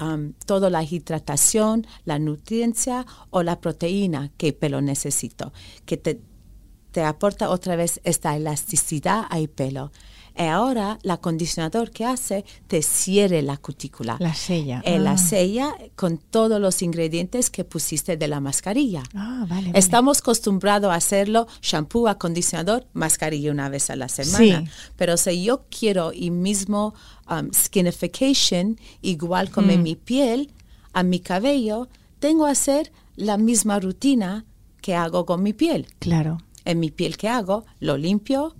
um, 0.00 0.32
toda 0.46 0.70
la 0.70 0.82
hidratación, 0.82 1.86
la 2.04 2.18
nutriencia 2.18 3.06
o 3.30 3.42
la 3.42 3.60
proteína 3.60 4.30
que 4.36 4.48
el 4.48 4.54
pelo 4.54 4.80
necesita, 4.80 5.52
que 5.86 5.96
te, 5.96 6.20
te 6.90 7.02
aporta 7.04 7.50
otra 7.50 7.76
vez 7.76 8.00
esta 8.04 8.36
elasticidad 8.36 9.24
al 9.30 9.48
pelo. 9.48 9.92
Y 10.40 10.46
ahora 10.46 10.98
el 11.02 11.10
acondicionador 11.10 11.90
que 11.90 12.04
hace 12.06 12.44
te 12.66 12.80
cierre 12.82 13.42
la 13.42 13.58
cutícula. 13.58 14.16
La 14.20 14.32
sella. 14.34 14.80
Eh, 14.86 14.98
La 14.98 15.12
Ah. 15.12 15.18
sella 15.18 15.74
con 15.96 16.16
todos 16.18 16.58
los 16.60 16.80
ingredientes 16.82 17.50
que 17.50 17.64
pusiste 17.64 18.16
de 18.16 18.26
la 18.26 18.40
mascarilla. 18.40 19.02
Ah, 19.14 19.44
vale, 19.48 19.66
vale. 19.66 19.78
Estamos 19.78 20.20
acostumbrados 20.20 20.90
a 20.90 20.94
hacerlo 20.94 21.46
shampoo, 21.60 22.08
acondicionador, 22.08 22.86
mascarilla 22.94 23.50
una 23.52 23.68
vez 23.68 23.90
a 23.90 23.96
la 23.96 24.08
semana. 24.08 24.64
Sí. 24.64 24.70
Pero 24.96 25.16
si 25.18 25.44
yo 25.44 25.64
quiero 25.68 26.12
el 26.12 26.30
mismo 26.30 26.94
um, 27.30 27.50
skinification, 27.52 28.78
igual 29.02 29.50
como 29.50 29.68
Mm. 29.68 29.70
en 29.70 29.82
mi 29.82 29.94
piel, 29.96 30.50
a 30.92 31.02
mi 31.02 31.20
cabello, 31.20 31.88
tengo 32.18 32.46
que 32.46 32.50
hacer 32.52 32.92
la 33.16 33.36
misma 33.36 33.78
rutina 33.78 34.44
que 34.80 34.94
hago 34.94 35.26
con 35.26 35.42
mi 35.42 35.52
piel. 35.52 35.86
Claro. 35.98 36.38
En 36.64 36.80
mi 36.80 36.90
piel 36.90 37.16
que 37.16 37.28
hago, 37.28 37.64
lo 37.80 37.96
limpio 37.96 38.54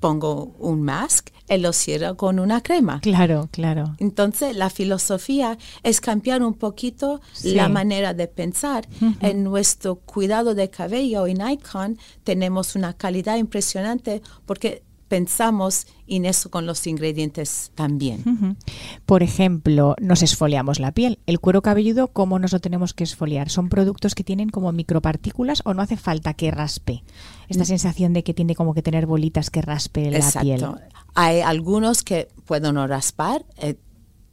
pongo 0.00 0.54
un 0.58 0.82
mask 0.82 1.30
y 1.48 1.58
lo 1.58 1.72
cierro 1.72 2.16
con 2.16 2.38
una 2.38 2.60
crema. 2.60 3.00
Claro, 3.00 3.48
claro. 3.52 3.94
Entonces, 3.98 4.56
la 4.56 4.68
filosofía 4.70 5.58
es 5.82 6.00
cambiar 6.00 6.42
un 6.42 6.54
poquito 6.54 7.20
Sí. 7.32 7.54
la 7.54 7.68
manera 7.68 8.14
de 8.14 8.26
pensar. 8.28 8.88
En 9.20 9.44
nuestro 9.44 9.96
cuidado 9.96 10.54
de 10.54 10.70
cabello 10.70 11.26
en 11.26 11.46
Icon 11.48 11.98
tenemos 12.24 12.74
una 12.74 12.94
calidad 12.94 13.36
impresionante 13.36 14.22
porque 14.44 14.82
pensamos 15.08 15.86
en 16.08 16.24
eso 16.24 16.50
con 16.50 16.66
los 16.66 16.84
ingredientes 16.86 17.70
también. 17.76 18.56
Por 19.06 19.22
ejemplo, 19.22 19.94
nos 20.00 20.22
esfoliamos 20.22 20.80
la 20.80 20.90
piel. 20.90 21.20
El 21.26 21.38
cuero 21.38 21.62
cabelludo, 21.62 22.08
¿cómo 22.08 22.40
nos 22.40 22.52
lo 22.52 22.58
tenemos 22.58 22.92
que 22.92 23.04
esfoliar? 23.04 23.48
¿Son 23.48 23.68
productos 23.68 24.16
que 24.16 24.24
tienen 24.24 24.48
como 24.50 24.72
micropartículas 24.72 25.62
o 25.64 25.74
no 25.74 25.82
hace 25.82 25.96
falta 25.96 26.34
que 26.34 26.50
raspe? 26.50 27.04
Esta 27.48 27.64
sensación 27.64 28.12
de 28.12 28.24
que 28.24 28.34
tiene 28.34 28.54
como 28.54 28.74
que 28.74 28.82
tener 28.82 29.06
bolitas 29.06 29.50
que 29.50 29.62
raspe 29.62 30.10
la 30.10 30.30
piel. 30.40 30.66
Hay 31.14 31.40
algunos 31.40 32.02
que 32.02 32.28
pueden 32.44 32.74
no 32.74 32.86
raspar, 32.86 33.44
eh, 33.58 33.76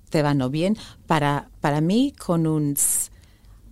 te 0.09 0.21
van 0.21 0.39
bien. 0.51 0.77
Para, 1.07 1.49
para 1.61 1.81
mí, 1.81 2.13
con 2.17 2.45
un 2.45 2.75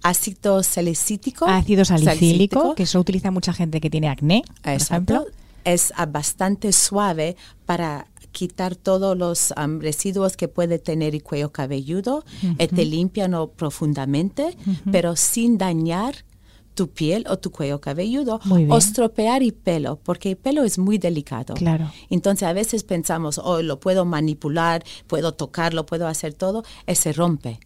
ácido 0.04 0.64
salicílico, 0.64 1.46
Ácido 1.46 1.86
salicílico, 1.86 2.76
que 2.76 2.84
eso 2.84 3.00
utiliza 3.00 3.32
mucha 3.32 3.54
gente 3.54 3.82
que 3.82 3.90
tiene 3.90 4.10
acné, 4.10 4.44
por 4.64 4.74
Exacto. 4.74 5.14
ejemplo. 5.14 5.36
Es 5.64 5.94
ah, 5.96 6.08
bastante 6.08 6.72
suave 6.72 7.36
para 7.66 8.08
quitar 8.32 8.76
todos 8.76 9.18
los 9.18 9.54
residuos 9.80 10.38
que 10.38 10.48
puede 10.48 10.80
tener 10.80 11.14
el 11.14 11.22
cuello 11.22 11.52
cabelludo. 11.52 12.24
y 12.42 12.68
te 12.68 12.86
limpian 12.86 13.36
profundamente, 13.56 14.58
pero 14.92 15.16
sin 15.16 15.58
dañar 15.58 16.16
tu 16.82 16.90
piel 16.90 17.26
o 17.30 17.38
tu 17.38 17.52
cuello 17.52 17.80
cabelludo 17.80 18.40
o 18.50 18.78
estropear 18.78 19.44
el 19.44 19.54
pelo, 19.54 20.00
porque 20.02 20.32
el 20.32 20.36
pelo 20.38 20.64
es 20.64 20.80
muy 20.80 20.98
delicado. 20.98 21.54
Claro. 21.54 21.92
Entonces 22.10 22.48
a 22.48 22.54
veces 22.54 22.84
pensamos, 22.84 23.38
oh, 23.38 23.62
lo 23.62 23.80
puedo 23.80 24.04
manipular, 24.04 24.84
puedo 25.06 25.32
tocarlo, 25.34 25.86
puedo 25.86 26.08
hacer 26.08 26.34
todo, 26.34 26.64
y 26.88 26.96
se 26.96 27.14
rompe. 27.14 27.60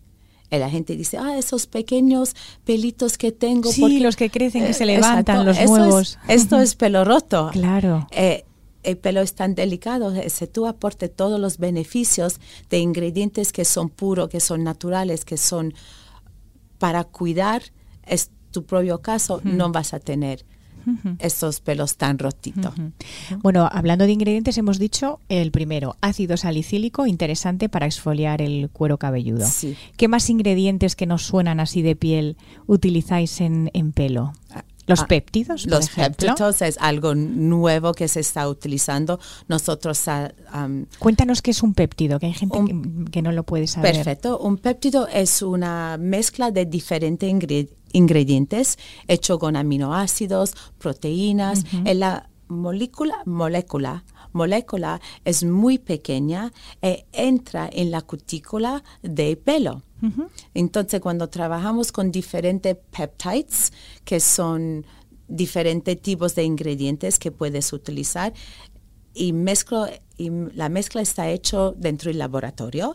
Y 0.51 0.57
la 0.57 0.69
gente 0.69 0.98
dice, 0.98 1.17
ah, 1.17 1.38
esos 1.38 1.65
pequeños 1.65 2.36
pelitos 2.65 3.17
que 3.17 3.31
tengo. 3.31 3.72
Sí, 3.72 3.79
porque-". 3.81 4.01
los 4.01 4.17
que 4.17 4.29
crecen, 4.29 4.65
que 4.65 4.74
se 4.74 4.84
Eh, 4.84 4.88
levantan, 4.88 5.45
los 5.45 5.57
Eso 5.57 5.63
es- 5.63 5.69
nuevos. 5.79 6.19
esto 6.27 6.60
es 6.60 6.75
pelo 6.75 7.05
roto. 7.05 7.50
Claro. 7.53 8.07
Eh, 8.12 8.43
el 8.84 8.98
pelo 8.98 9.22
es 9.22 9.34
tan 9.34 9.55
delicado, 9.55 10.13
eh, 10.13 10.29
si 10.29 10.45
tú 10.48 10.67
aportes 10.67 11.10
todos 11.15 11.39
los 11.39 11.57
beneficios 11.57 12.39
de 12.69 12.79
ingredientes 12.79 13.53
que 13.53 13.63
son 13.63 13.88
puros, 13.89 14.27
que 14.27 14.41
son 14.41 14.63
naturales, 14.65 15.24
que 15.24 15.38
son 15.38 15.74
para 16.79 17.05
cuidar 17.05 17.62
es 18.05 18.29
tu 18.55 18.63
propio 18.65 19.01
caso, 19.01 19.41
no 19.43 19.71
vas 19.71 19.93
a 19.93 20.00
tener 20.00 20.43
estos 21.17 21.62
pelos 21.62 21.97
tan 21.97 22.19
rotitos. 22.19 22.71
Bueno, 23.41 23.67
hablando 23.71 24.05
de 24.05 24.12
ingredientes, 24.12 24.55
hemos 24.59 24.77
dicho 24.77 25.19
el 25.29 25.50
primero, 25.51 25.95
ácido 26.01 26.38
salicílico, 26.38 27.07
interesante 27.07 27.69
para 27.69 27.88
exfoliar 27.88 28.41
el 28.41 28.69
cuero 28.71 28.97
cabelludo. 29.00 29.47
Sí. 29.47 29.75
¿Qué 29.97 30.07
más 30.07 30.29
ingredientes 30.29 30.95
que 30.95 31.07
nos 31.07 31.24
suenan 31.24 31.59
así 31.59 31.81
de 31.81 31.95
piel 31.95 32.38
utilizáis 32.67 33.41
en, 33.41 33.71
en 33.74 33.91
pelo? 33.93 34.33
Los 34.88 35.00
Ah, 35.01 35.07
péptidos, 35.07 35.63
por 35.63 35.71
Los 35.71 35.88
ejemplo. 35.88 36.27
péptidos 36.27 36.62
es 36.62 36.77
algo 36.79 37.15
nuevo 37.15 37.91
que 37.95 38.07
se 38.07 38.19
está 38.19 38.47
utilizando. 38.47 39.19
Nosotros 39.47 40.07
ah, 40.07 40.29
Cuéntanos 41.00 41.41
qué 41.41 41.50
es 41.50 41.63
un 41.63 41.74
péptido, 41.74 42.19
que 42.19 42.27
hay 42.27 42.33
gente 42.33 42.59
Un- 42.59 43.05
que, 43.05 43.12
que 43.12 43.21
no 43.24 43.31
lo 43.31 43.41
puede 43.43 43.65
saber. 43.65 43.95
Perfecto. 43.95 44.38
Un 44.38 44.57
péptido 44.57 45.07
es 45.07 45.41
una 45.41 45.97
mezcla 46.00 46.51
de 46.51 46.67
diferentes 46.67 47.27
ingre- 47.27 47.69
ingredientes 47.96 48.78
hecho 49.08 49.40
con 49.40 49.56
aminoácidos, 49.56 50.54
proteínas. 50.78 51.64
En 51.72 52.00
la 52.00 52.30
molécula, 52.48 53.24
molécula, 53.25 54.04
molécula 54.34 55.02
es 55.24 55.44
muy 55.44 55.78
pequeña 55.78 56.52
e 56.82 57.06
entra 57.12 57.70
en 57.72 57.92
la 57.92 58.02
cutícula 58.02 58.84
del 59.02 59.38
pelo. 59.38 59.84
Entonces, 60.54 61.02
cuando 61.02 61.30
trabajamos 61.30 61.92
con 61.92 62.12
diferentes 62.12 62.78
peptides, 62.92 63.74
que 64.04 64.20
son 64.20 64.86
diferentes 65.28 66.00
tipos 66.00 66.36
de 66.36 66.44
ingredientes 66.44 67.18
que 67.18 67.32
puedes 67.32 67.74
utilizar, 67.74 68.32
y 69.16 69.34
mezclo 69.34 69.88
y 70.18 70.29
la 70.53 70.70
mezcla 70.70 71.01
está 71.01 71.29
hecho 71.29 71.74
dentro 71.77 72.10
del 72.10 72.20
laboratorio. 72.20 72.94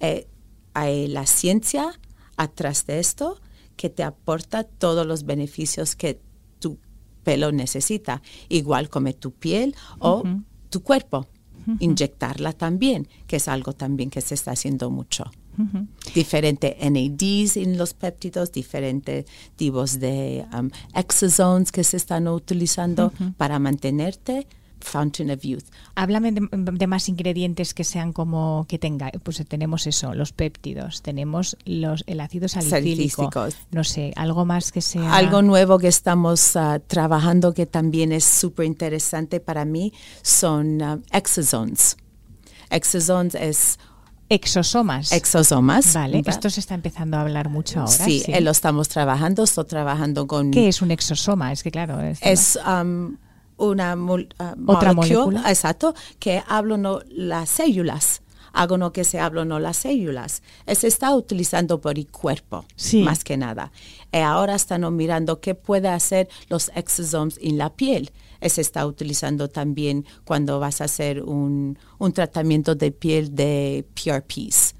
Eh, 0.00 0.26
hay 0.74 1.06
la 1.06 1.26
ciencia 1.26 1.92
atrás 2.36 2.86
de 2.86 2.98
esto 2.98 3.38
que 3.80 3.88
te 3.88 4.02
aporta 4.02 4.64
todos 4.64 5.06
los 5.06 5.24
beneficios 5.24 5.96
que 5.96 6.20
tu 6.58 6.76
pelo 7.24 7.50
necesita, 7.50 8.20
igual 8.50 8.90
como 8.90 9.10
tu 9.14 9.30
piel 9.30 9.74
o 10.00 10.22
tu 10.68 10.82
cuerpo. 10.82 11.26
Inyectarla 11.78 12.52
también, 12.52 13.08
que 13.26 13.36
es 13.36 13.48
algo 13.48 13.72
también 13.72 14.10
que 14.10 14.20
se 14.20 14.34
está 14.34 14.50
haciendo 14.50 14.90
mucho. 14.90 15.24
Diferentes 16.14 16.76
NADs 16.78 17.56
en 17.56 17.78
los 17.78 17.94
péptidos, 17.94 18.52
diferentes 18.52 19.24
tipos 19.56 19.98
de 19.98 20.44
um, 20.52 20.68
exosomes 20.94 21.72
que 21.72 21.82
se 21.82 21.96
están 21.96 22.28
utilizando 22.28 23.14
para 23.38 23.58
mantenerte 23.58 24.46
Fountain 24.80 25.30
of 25.30 25.40
Youth. 25.42 25.64
Háblame 25.94 26.32
de, 26.32 26.48
de 26.50 26.86
más 26.86 27.08
ingredientes 27.08 27.74
que 27.74 27.84
sean 27.84 28.12
como 28.12 28.66
que 28.68 28.78
tenga. 28.78 29.10
Pues 29.22 29.44
tenemos 29.46 29.86
eso, 29.86 30.14
los 30.14 30.32
péptidos, 30.32 31.02
tenemos 31.02 31.56
los, 31.64 32.04
el 32.06 32.20
ácido 32.20 32.48
salicílico. 32.48 33.30
No 33.70 33.84
sé, 33.84 34.12
algo 34.16 34.44
más 34.44 34.72
que 34.72 34.80
sea. 34.80 35.14
Algo 35.14 35.42
nuevo 35.42 35.78
que 35.78 35.88
estamos 35.88 36.56
ah, 36.56 36.80
trabajando 36.86 37.54
que 37.54 37.66
también 37.66 38.12
es 38.12 38.24
súper 38.24 38.66
interesante 38.66 39.40
para 39.40 39.64
mí 39.64 39.92
son 40.22 40.82
ah, 40.82 40.98
exosomes. 41.12 41.96
Exosomes 42.70 43.34
es 43.34 43.78
Exosomas. 44.32 45.10
exosomas. 45.10 45.92
Vale, 45.92 46.18
¿verdad? 46.18 46.34
esto 46.34 46.50
se 46.50 46.60
está 46.60 46.74
empezando 46.76 47.16
a 47.16 47.22
hablar 47.22 47.48
mucho 47.48 47.80
ahora. 47.80 47.90
sí, 47.92 48.20
sí. 48.20 48.32
eh, 48.32 48.40
lo 48.40 48.52
estamos 48.52 48.88
trabajando. 48.88 49.42
Estoy 49.42 49.64
trabajando 49.64 50.28
con... 50.28 50.52
¿Qué 50.52 50.68
es 50.68 50.82
un 50.82 50.92
exosoma? 50.92 51.50
Es 51.50 51.64
que 51.64 51.72
claro, 51.72 51.96
no- 51.96 52.02
Es 52.20 52.56
um, 52.64 53.16
una 53.60 53.94
mol- 53.96 54.28
ah, 54.38 54.54
Otra 54.66 54.92
molécula. 54.92 55.48
Exacto, 55.48 55.94
que 56.18 56.42
hablan 56.48 56.82
no, 56.82 57.00
las 57.10 57.48
células. 57.50 58.22
Hago 58.52 58.76
no 58.78 58.92
que 58.92 59.04
se 59.04 59.20
hablan 59.20 59.46
no 59.48 59.60
las 59.60 59.76
células. 59.76 60.42
Eh, 60.66 60.74
Se 60.74 60.88
está 60.88 61.14
utilizando 61.14 61.80
por 61.80 61.96
el 61.98 62.08
cuerpo, 62.08 62.64
Sí. 62.74 63.04
más 63.04 63.22
que 63.22 63.36
nada. 63.36 63.70
Y 64.12 64.16
ahora 64.18 64.56
están 64.56 64.92
mirando 64.96 65.40
qué 65.40 65.54
puede 65.54 65.86
hacer 65.88 66.28
los 66.48 66.72
exosomes 66.74 67.38
en 67.40 67.58
la 67.58 67.70
piel. 67.70 68.10
Eh, 68.40 68.48
Se 68.48 68.60
está 68.60 68.84
utilizando 68.86 69.46
también 69.48 70.04
cuando 70.24 70.58
vas 70.58 70.80
a 70.80 70.84
hacer 70.86 71.22
un, 71.22 71.78
un 71.98 72.12
tratamiento 72.12 72.74
de 72.74 72.90
piel 72.90 73.36
de 73.36 73.86
PRPs. 73.94 74.74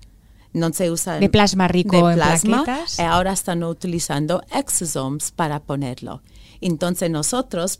No 0.52 0.72
se 0.72 0.90
usa 0.90 1.20
De 1.20 1.28
plasma 1.28 1.68
rico 1.68 1.94
de 1.94 2.10
en 2.14 2.18
plasma, 2.18 2.64
plaquetas. 2.64 2.98
y 2.98 3.02
ahora 3.02 3.32
están 3.32 3.62
utilizando 3.62 4.42
exosomes 4.52 5.30
para 5.30 5.60
ponerlo. 5.60 6.22
Entonces 6.60 7.08
nosotros 7.08 7.78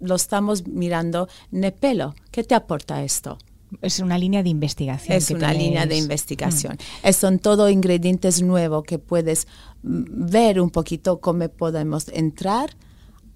lo 0.00 0.14
estamos 0.16 0.66
mirando 0.66 1.28
en 1.52 1.64
el 1.64 1.72
pelo. 1.72 2.14
¿Qué 2.30 2.44
te 2.44 2.54
aporta 2.54 3.02
esto? 3.02 3.38
es 3.82 4.00
una 4.00 4.16
línea 4.16 4.42
de 4.42 4.48
investigación. 4.48 5.14
Es 5.14 5.26
que 5.26 5.34
una 5.34 5.52
línea 5.52 5.84
de 5.84 5.98
investigación. 5.98 6.78
Es- 7.02 7.16
son 7.16 7.38
todo 7.38 7.68
ingredientes 7.68 8.40
nuevos 8.40 8.82
que 8.84 8.98
puedes 8.98 9.46
mm, 9.82 10.30
ver 10.30 10.58
un 10.62 10.70
poquito 10.70 11.20
cómo 11.20 11.46
podemos 11.50 12.08
entrar 12.08 12.70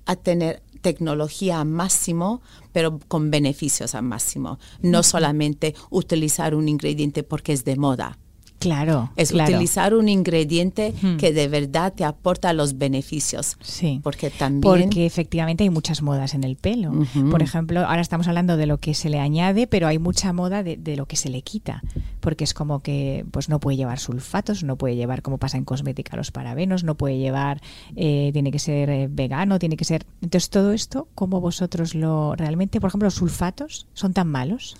a 0.07 0.17
tener 0.17 0.63
tecnología 0.81 1.61
a 1.61 1.65
máximo, 1.65 2.41
pero 2.73 2.99
con 3.09 3.31
beneficios 3.31 3.95
a 3.95 4.01
máximo. 4.01 4.59
No 4.81 5.03
solamente 5.03 5.75
utilizar 5.91 6.55
un 6.55 6.67
ingrediente 6.67 7.23
porque 7.25 7.53
es 7.53 7.65
de 7.67 7.77
moda. 7.77 8.19
Claro, 8.63 9.11
Es 9.17 9.31
claro. 9.31 9.53
utilizar 9.53 9.95
un 9.95 10.09
ingrediente 10.09 10.95
que 11.19 11.33
de 11.33 11.49
verdad 11.49 11.93
te 11.93 12.05
aporta 12.05 12.53
los 12.53 12.79
beneficios. 12.79 13.57
Sí. 13.61 14.01
Porque 14.03 14.31
también... 14.31 14.61
Porque 14.61 15.07
efectivamente 15.07 15.65
hay 15.65 15.71
muchas 15.71 16.03
modas 16.03 16.35
en 16.35 16.45
el 16.45 16.57
pelo. 16.57 16.93
Por 17.31 17.43
ejemplo, 17.43 17.81
ahora 17.81 18.01
estamos 18.01 18.29
hablando 18.29 18.57
de 18.57 18.67
lo 18.67 18.79
que 18.79 18.95
se 18.95 19.09
le 19.09 19.19
añade, 19.21 19.67
pero 19.67 19.87
hay 19.87 19.99
mucha 19.99 20.33
moda 20.33 20.63
de, 20.63 20.77
de 20.77 20.97
lo 20.97 21.07
que 21.07 21.17
se 21.17 21.29
le 21.29 21.43
quita. 21.43 21.83
Porque 22.21 22.45
es 22.45 22.55
como 22.55 22.81
que 22.81 23.25
pues 23.31 23.49
no 23.49 23.61
puede 23.61 23.77
llevar 23.77 23.99
sulfatos, 23.99 24.63
no 24.65 24.77
puede 24.77 24.97
llevar, 24.97 25.23
como 25.23 25.39
pasa 25.39 25.57
en 25.57 25.65
cosmética, 25.65 26.17
los 26.17 26.31
parabenos, 26.31 26.85
no 26.85 26.97
puede 26.97 27.19
llevar, 27.19 27.61
eh, 27.97 28.31
tiene 28.33 28.51
que 28.51 28.59
ser 28.59 28.91
eh, 28.91 29.09
vegano, 29.11 29.59
tiene 29.59 29.77
que 29.77 29.85
ser. 29.85 30.07
Entonces, 30.21 30.51
todo 30.51 30.73
esto, 30.73 31.09
¿cómo 31.15 31.41
vosotros 31.41 31.95
lo 31.95 32.35
realmente, 32.37 32.81
por 32.81 32.89
ejemplo, 32.89 33.07
los 33.07 33.15
sulfatos 33.15 33.87
son 33.95 34.13
tan 34.13 34.29
malos? 34.29 34.77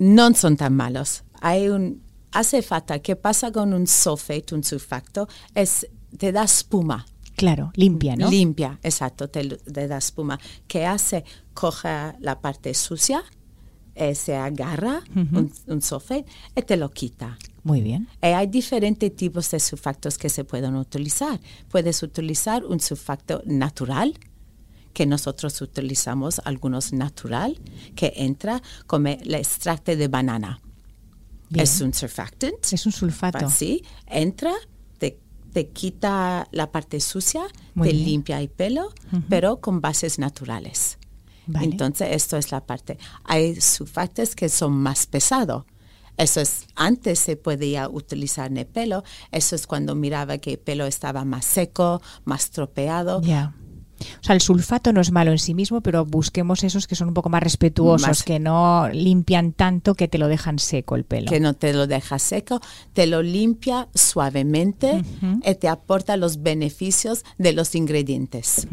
no 0.00 0.32
son 0.34 0.56
tan 0.56 0.74
malos. 0.74 1.22
Hay 1.40 1.68
un 1.68 2.00
hace 2.32 2.62
falta 2.62 2.98
que 3.00 3.16
pasa 3.16 3.50
con 3.52 3.72
un 3.72 3.86
sulfate, 3.86 4.54
un 4.54 4.64
sulfacto, 4.64 5.28
es 5.54 5.86
te 6.16 6.32
da 6.32 6.44
espuma. 6.44 7.06
Claro, 7.36 7.72
limpia, 7.74 8.16
¿no? 8.16 8.28
Limpia, 8.28 8.78
exacto, 8.82 9.28
te, 9.28 9.46
da 9.64 9.96
espuma. 9.96 10.38
Que 10.66 10.84
hace? 10.84 11.24
Coge 11.54 11.88
la 12.20 12.40
parte 12.40 12.74
sucia, 12.74 13.22
eh, 13.94 14.14
se 14.14 14.36
agarra 14.36 15.02
un, 15.14 15.52
un 15.66 15.82
sulfate 15.82 16.26
y 16.54 16.62
te 16.62 16.76
lo 16.76 16.90
quita. 16.90 17.38
Muy 17.62 17.80
bien. 17.80 18.08
Y 18.22 18.26
hay 18.26 18.46
diferentes 18.46 19.14
tipos 19.14 19.50
de 19.50 19.60
sulfactos 19.60 20.18
que 20.18 20.28
se 20.28 20.44
pueden 20.44 20.76
utilizar. 20.76 21.40
Puedes 21.68 22.02
utilizar 22.02 22.64
un 22.64 22.80
sulfacto 22.80 23.42
natural, 23.46 24.18
que 24.92 25.06
nosotros 25.06 25.60
utilizamos, 25.60 26.40
algunos 26.44 26.92
natural, 26.92 27.58
que 27.94 28.12
entra 28.16 28.62
como 28.86 29.08
el 29.08 29.34
extracto 29.34 29.94
de 29.94 30.08
banana. 30.08 30.60
Es 31.54 31.80
un 31.80 31.92
surfactant. 31.92 32.72
Es 32.72 32.86
un 32.86 32.92
sulfato. 32.92 33.50
Sí, 33.50 33.84
entra, 34.06 34.52
te, 34.98 35.66
quita 35.68 36.46
la 36.52 36.70
parte 36.70 37.00
sucia, 37.00 37.42
te 37.82 37.92
limpia 37.92 38.40
el 38.40 38.48
pelo, 38.48 38.92
pero 39.28 39.60
con 39.60 39.80
bases 39.80 40.18
naturales. 40.18 40.98
Entonces, 41.60 42.08
esto 42.12 42.36
es 42.36 42.52
la 42.52 42.64
parte. 42.64 42.98
Hay 43.24 43.60
sulfatos 43.60 44.36
que 44.36 44.48
son 44.48 44.72
más 44.74 45.06
pesados. 45.06 45.64
Eso 46.16 46.40
es, 46.40 46.66
antes 46.76 47.18
se 47.18 47.36
podía 47.36 47.88
utilizar 47.88 48.50
en 48.50 48.58
el 48.58 48.66
pelo, 48.66 49.04
eso 49.32 49.56
es 49.56 49.66
cuando 49.66 49.94
miraba 49.94 50.36
que 50.36 50.52
el 50.52 50.58
pelo 50.58 50.84
estaba 50.84 51.24
más 51.24 51.46
seco, 51.46 52.02
más 52.24 52.50
tropeado. 52.50 53.22
O 54.00 54.22
sea, 54.22 54.34
el 54.34 54.40
sulfato 54.40 54.92
no 54.92 55.00
es 55.00 55.12
malo 55.12 55.30
en 55.30 55.38
sí 55.38 55.54
mismo, 55.54 55.80
pero 55.80 56.04
busquemos 56.04 56.64
esos 56.64 56.86
que 56.86 56.94
son 56.94 57.08
un 57.08 57.14
poco 57.14 57.28
más 57.28 57.42
respetuosos, 57.42 58.22
que 58.22 58.38
no 58.38 58.88
limpian 58.88 59.52
tanto 59.52 59.94
que 59.94 60.08
te 60.08 60.18
lo 60.18 60.28
dejan 60.28 60.58
seco 60.58 60.96
el 60.96 61.04
pelo. 61.04 61.30
Que 61.30 61.40
no 61.40 61.54
te 61.54 61.72
lo 61.72 61.86
deja 61.86 62.18
seco, 62.18 62.60
te 62.92 63.06
lo 63.06 63.22
limpia 63.22 63.88
suavemente 63.94 65.02
y 65.44 65.54
te 65.54 65.68
aporta 65.68 66.16
los 66.16 66.42
beneficios 66.42 67.24
de 67.38 67.52
los 67.52 67.74
ingredientes. 67.74 68.66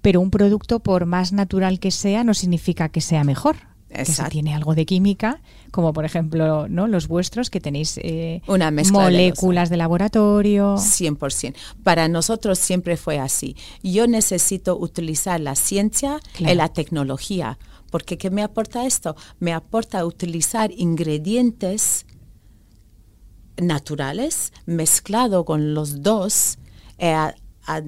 Pero 0.00 0.20
un 0.20 0.30
producto, 0.30 0.80
por 0.80 1.06
más 1.06 1.32
natural 1.32 1.80
que 1.80 1.90
sea, 1.90 2.24
no 2.24 2.34
significa 2.34 2.90
que 2.90 3.00
sea 3.00 3.24
mejor. 3.24 3.56
Exacto. 3.94 4.24
Que 4.24 4.30
tiene 4.30 4.54
algo 4.54 4.74
de 4.74 4.86
química, 4.86 5.40
como 5.70 5.92
por 5.92 6.04
ejemplo 6.04 6.68
¿no? 6.68 6.86
los 6.88 7.06
vuestros 7.08 7.48
que 7.48 7.60
tenéis 7.60 7.98
eh, 8.02 8.42
Una 8.46 8.70
moléculas 8.70 9.70
de, 9.70 9.76
laboratorio. 9.76 10.76
100%. 10.76 11.54
Para 11.82 12.08
nosotros 12.08 12.58
siempre 12.58 12.96
fue 12.96 13.18
así. 13.18 13.56
Yo 13.82 14.06
necesito 14.06 14.76
utilizar 14.76 15.40
la 15.40 15.54
ciencia 15.54 16.20
y 16.38 16.54
la 16.54 16.68
tecnología, 16.68 17.58
porque 17.90 18.18
¿qué 18.18 18.30
me 18.30 18.42
aporta 18.42 18.84
esto? 18.84 19.16
Me 19.38 19.52
aporta 19.52 20.04
utilizar 20.04 20.72
ingredientes 20.72 22.06
naturales 23.56 24.52
mezclado 24.66 25.44
con 25.44 25.74
los 25.74 26.02
dos 26.02 26.58
eh, 26.98 27.12
a, 27.12 27.34
a 27.66 27.82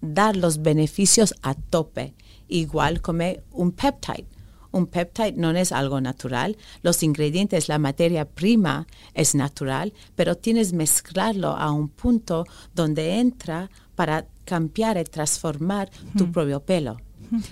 dar 0.00 0.36
los 0.36 0.62
beneficios 0.62 1.34
a 1.42 1.54
tope, 1.54 2.14
igual 2.48 3.02
como 3.02 3.24
un 3.52 3.72
peptide 3.72 4.26
un 4.74 4.86
peptide 4.86 5.34
no 5.36 5.50
es 5.52 5.72
algo 5.72 6.00
natural. 6.00 6.56
Los 6.82 7.02
ingredientes, 7.02 7.68
la 7.68 7.78
materia 7.78 8.24
prima 8.24 8.86
es 9.14 9.34
natural, 9.34 9.92
pero 10.16 10.36
tienes 10.36 10.72
mezclarlo 10.72 11.50
a 11.50 11.70
un 11.70 11.88
punto 11.88 12.44
donde 12.74 13.20
entra 13.20 13.70
para 13.94 14.26
cambiar 14.44 14.98
y 14.98 15.04
transformar 15.04 15.90
tu 16.18 16.30
propio 16.30 16.60
pelo. 16.60 16.96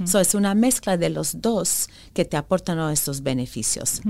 So, 0.04 0.20
es 0.20 0.34
una 0.34 0.54
mezcla 0.54 0.96
de 0.96 1.08
los 1.08 1.40
dos 1.40 1.88
que 2.12 2.24
te 2.24 2.36
aportan 2.36 2.78
estos 2.90 3.22
beneficios. 3.22 4.02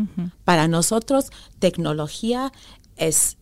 Para 0.45 0.67
nosotros, 0.67 1.31
tecnología 1.61 2.53
es 2.97 3.37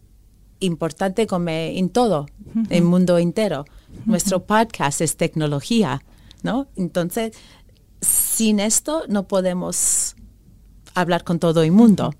importante 0.60 1.26
como 1.26 1.48
en 1.48 1.88
todo, 1.88 2.26
en 2.54 2.66
el 2.70 2.82
mundo 2.82 3.18
entero. 3.18 3.64
Nuestro 4.04 4.44
podcast 4.44 5.00
es 5.00 5.16
tecnología, 5.16 6.02
¿no? 6.42 6.68
Entonces, 6.76 7.32
sin 8.00 8.60
esto 8.60 9.04
no 9.08 9.28
podemos 9.28 10.16
hablar 10.94 11.24
con 11.24 11.38
todo 11.38 11.62
el 11.62 11.72
mundo. 11.72 12.14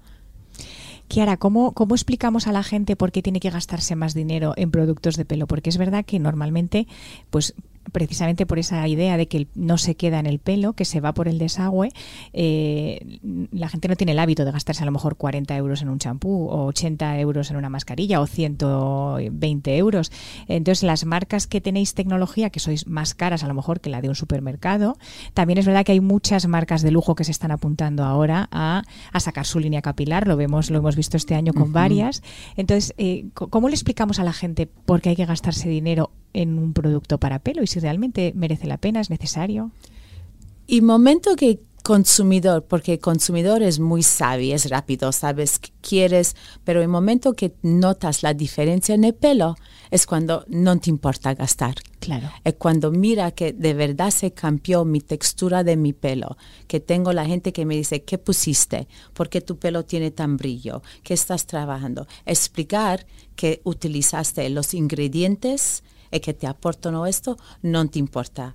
Kiara, 1.09 1.37
¿cómo, 1.37 1.73
¿cómo 1.73 1.97
explicamos 1.97 2.47
a 2.47 2.53
la 2.53 2.63
gente 2.63 2.95
por 2.95 3.11
qué 3.11 3.21
tiene 3.21 3.41
que 3.41 3.51
gastarse 3.51 3.97
más 3.97 4.15
dinero 4.15 4.55
en 4.57 4.71
productos 4.71 5.17
de 5.17 5.25
pelo? 5.25 5.49
Porque 5.49 5.69
es 5.69 5.77
verdad 5.77 6.05
que 6.05 6.21
normalmente, 6.21 6.87
pues 7.31 7.55
precisamente 7.93 8.47
por 8.47 8.59
esa 8.59 8.87
idea 8.87 9.17
de 9.17 9.27
que 9.27 9.49
no 9.55 9.79
se 9.79 9.97
queda 9.97 10.19
en 10.19 10.27
el 10.27 10.39
pelo, 10.39 10.75
que 10.75 10.85
se 10.85 11.01
va 11.01 11.13
por 11.13 11.29
el 11.29 11.39
desagüe, 11.39 11.91
eh, 12.33 13.19
la 13.51 13.69
gente 13.69 13.89
no 13.89 13.97
tiene 13.97 14.13
el 14.13 14.19
hábito 14.19 14.45
de 14.45 14.53
gastarse 14.53 14.83
a 14.83 14.87
lo 14.87 14.93
mejor 14.93 15.17
40 15.17 15.57
euros 15.57 15.83
en 15.83 15.89
un 15.89 15.99
champú 15.99 16.47
o 16.49 16.67
80 16.67 17.19
euros 17.19 17.51
en 17.51 17.57
una 17.57 17.69
mascarilla 17.69 18.21
o 18.21 18.27
120 18.27 19.77
euros. 19.77 20.13
Entonces, 20.47 20.83
las 20.83 21.05
marcas 21.05 21.47
que 21.47 21.61
tenéis 21.61 21.95
tecnología, 21.95 22.51
que 22.51 22.61
sois 22.61 22.87
más 22.87 23.15
caras 23.15 23.43
a 23.45 23.49
lo 23.49 23.55
mejor 23.55 23.81
que 23.81 23.91
la 23.91 24.01
de 24.01 24.09
un 24.09 24.15
supermercado, 24.15 24.97
también 25.35 25.59
es 25.59 25.67
verdad 25.67 25.85
que 25.85 25.93
hay 25.93 26.01
muchas 26.01 26.47
marcas 26.47 26.83
de 26.83 26.91
lujo 26.91 27.15
que 27.15 27.25
se 27.25 27.33
están 27.33 27.51
apuntando 27.51 28.05
ahora 28.05 28.49
a, 28.53 28.83
sacar 29.21 29.45
su 29.45 29.61
línea 29.61 29.83
capilar, 29.83 30.27
lo 30.27 30.37
vemos, 30.37 30.71
lo 30.71 30.79
hemos 30.79 30.97
visto 30.97 31.19
este 31.19 31.35
año 31.35 31.53
con 31.53 31.75
varias. 31.75 32.23
Entonces, 32.57 32.95
eh, 32.97 33.27
¿cómo 33.35 33.69
le 33.69 33.75
explicamos 33.75 34.19
a 34.19 34.25
la 34.25 34.33
gente 34.33 34.67
por 34.67 35.03
qué 35.03 35.11
hay 35.11 35.17
que 35.17 35.27
gastarse 35.27 35.69
dinero 35.69 36.11
en 36.33 36.59
un 36.59 36.73
producto 36.73 37.19
para 37.19 37.39
pelo 37.39 37.63
y 37.63 37.67
si 37.67 37.81
realmente 37.81 38.33
merece 38.35 38.67
la 38.67 38.79
pena, 38.79 39.01
es 39.01 39.11
necesario. 39.11 39.71
Y 40.67 40.83
momento 40.83 41.35
que 41.37 41.61
consumidor, 41.83 42.65
porque 42.65 42.95
el 42.95 42.99
consumidor 43.01 43.63
es 43.63 43.81
muy 43.81 44.03
sabio, 44.03 44.55
es 44.55 44.69
rápido, 44.71 45.13
sabes 45.13 45.59
que 45.59 45.71
quieres, 45.81 46.37
pero 46.65 46.83
el 46.83 46.89
momento 46.89 47.33
que 47.33 47.55
notas 47.63 48.23
la 48.23 48.35
diferencia 48.35 48.95
en 48.95 49.05
el 49.05 49.15
pelo 49.15 49.57
es 49.91 50.07
cuando 50.07 50.45
no 50.49 50.79
te 50.79 50.91
importa 50.91 51.35
gastar. 51.35 51.75
Claro. 51.99 52.31
Es 52.45 52.55
cuando 52.55 52.91
mira 52.91 53.33
que 53.33 53.53
de 53.53 53.75
verdad 53.75 54.11
se 54.11 54.33
cambió 54.33 54.85
mi 54.85 55.01
textura 55.01 55.65
de 55.65 55.77
mi 55.77 55.93
pelo, 55.93 56.37
que 56.69 56.81
tengo 56.81 57.13
la 57.13 57.27
gente 57.27 57.53
que 57.53 57.67
me 57.67 57.77
dice, 57.77 58.03
¿qué 58.03 58.19
pusiste? 58.19 58.87
¿Por 59.13 59.29
qué 59.29 59.41
tu 59.41 59.59
pelo 59.59 59.85
tiene 59.85 60.11
tan 60.11 60.37
brillo? 60.37 60.83
¿Qué 61.03 61.15
estás 61.15 61.47
trabajando? 61.47 62.07
Explicar 62.25 63.07
que 63.37 63.61
utilizaste 63.65 64.49
los 64.51 64.75
ingredientes 64.75 65.83
y 66.11 66.21
que 66.21 66.35
te 66.35 66.47
aportan 66.47 66.95
esto, 67.07 67.37
no 67.63 67.89
te 67.89 67.99
importa 67.99 68.55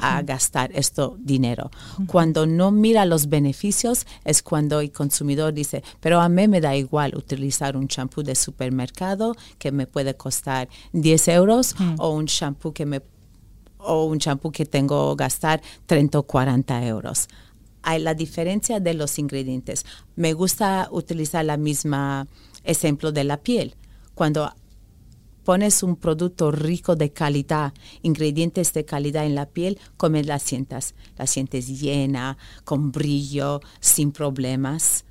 a 0.00 0.22
gastar 0.22 0.70
esto 0.74 1.16
dinero. 1.18 1.70
Cuando 2.06 2.46
no 2.46 2.70
mira 2.70 3.04
los 3.04 3.28
beneficios 3.28 4.06
es 4.24 4.42
cuando 4.42 4.80
el 4.80 4.92
consumidor 4.92 5.52
dice, 5.52 5.82
pero 6.00 6.20
a 6.20 6.28
mí 6.28 6.48
me 6.48 6.60
da 6.60 6.76
igual 6.76 7.14
utilizar 7.16 7.76
un 7.76 7.88
champú 7.88 8.22
de 8.22 8.34
supermercado 8.34 9.34
que 9.58 9.72
me 9.72 9.86
puede 9.86 10.14
costar 10.14 10.68
10 10.92 11.28
euros 11.28 11.76
o 11.98 12.10
un 12.10 12.26
champú 12.26 12.72
que 12.72 12.86
me 12.86 13.02
o 13.78 14.04
un 14.06 14.18
champú 14.18 14.50
que 14.50 14.66
tengo 14.66 15.14
gastar 15.14 15.62
30 15.86 16.18
o 16.18 16.22
40 16.24 16.86
euros. 16.86 17.28
Hay 17.82 18.02
la 18.02 18.14
diferencia 18.14 18.80
de 18.80 18.94
los 18.94 19.16
ingredientes. 19.18 19.86
Me 20.16 20.32
gusta 20.32 20.88
utilizar 20.90 21.44
la 21.44 21.56
misma 21.56 22.26
ejemplo 22.64 23.12
de 23.12 23.22
la 23.22 23.36
piel. 23.36 23.76
Cuando 24.14 24.52
pones 25.46 25.84
un 25.84 25.94
producto 25.94 26.50
rico 26.50 26.96
de 26.96 27.12
calidad, 27.12 27.72
ingredientes 28.02 28.72
de 28.72 28.84
calidad 28.84 29.24
en 29.24 29.36
la 29.36 29.46
piel, 29.46 29.78
como 29.96 30.20
la 30.22 30.40
sientas. 30.40 30.96
La 31.16 31.28
sientes 31.28 31.80
llena, 31.80 32.36
con 32.64 32.90
brillo, 32.90 33.60
sin 33.78 34.10
problemas. 34.10 35.04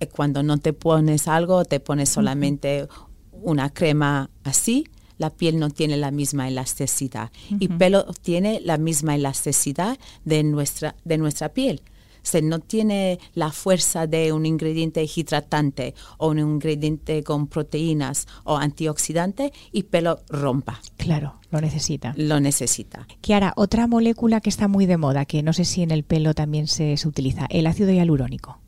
Y 0.00 0.06
cuando 0.06 0.42
no 0.42 0.58
te 0.58 0.72
pones 0.72 1.28
algo, 1.28 1.64
te 1.64 1.78
pones 1.78 2.08
solamente 2.08 2.88
una 3.30 3.70
crema 3.70 4.28
así, 4.42 4.88
la 5.18 5.30
piel 5.30 5.60
no 5.60 5.70
tiene 5.70 5.96
la 5.98 6.10
misma 6.10 6.48
elasticidad. 6.48 7.30
Y 7.60 7.68
pelo 7.68 8.06
tiene 8.22 8.60
la 8.60 8.76
misma 8.76 9.14
elasticidad 9.14 10.00
de 10.24 10.42
nuestra, 10.42 10.96
de 11.04 11.16
nuestra 11.16 11.50
piel 11.50 11.80
se 12.24 12.42
no 12.42 12.58
tiene 12.58 13.20
la 13.34 13.52
fuerza 13.52 14.08
de 14.08 14.32
un 14.32 14.46
ingrediente 14.46 15.06
hidratante 15.14 15.94
o 16.18 16.28
un 16.30 16.40
ingrediente 16.40 17.22
con 17.22 17.46
proteínas 17.46 18.26
o 18.42 18.56
antioxidante 18.56 19.52
y 19.70 19.84
pelo 19.84 20.22
rompa. 20.28 20.80
Claro, 20.96 21.38
lo 21.50 21.60
necesita. 21.60 22.14
Lo 22.16 22.40
necesita. 22.40 23.06
Kiara, 23.20 23.52
otra 23.56 23.86
molécula 23.86 24.40
que 24.40 24.50
está 24.50 24.66
muy 24.66 24.86
de 24.86 24.96
moda, 24.96 25.26
que 25.26 25.42
no 25.42 25.52
sé 25.52 25.64
si 25.64 25.82
en 25.82 25.92
el 25.92 26.02
pelo 26.02 26.34
también 26.34 26.66
se, 26.66 26.96
utiliza, 27.04 27.46
el 27.50 27.66
ácido 27.66 27.92
hialurónico. 27.92 28.58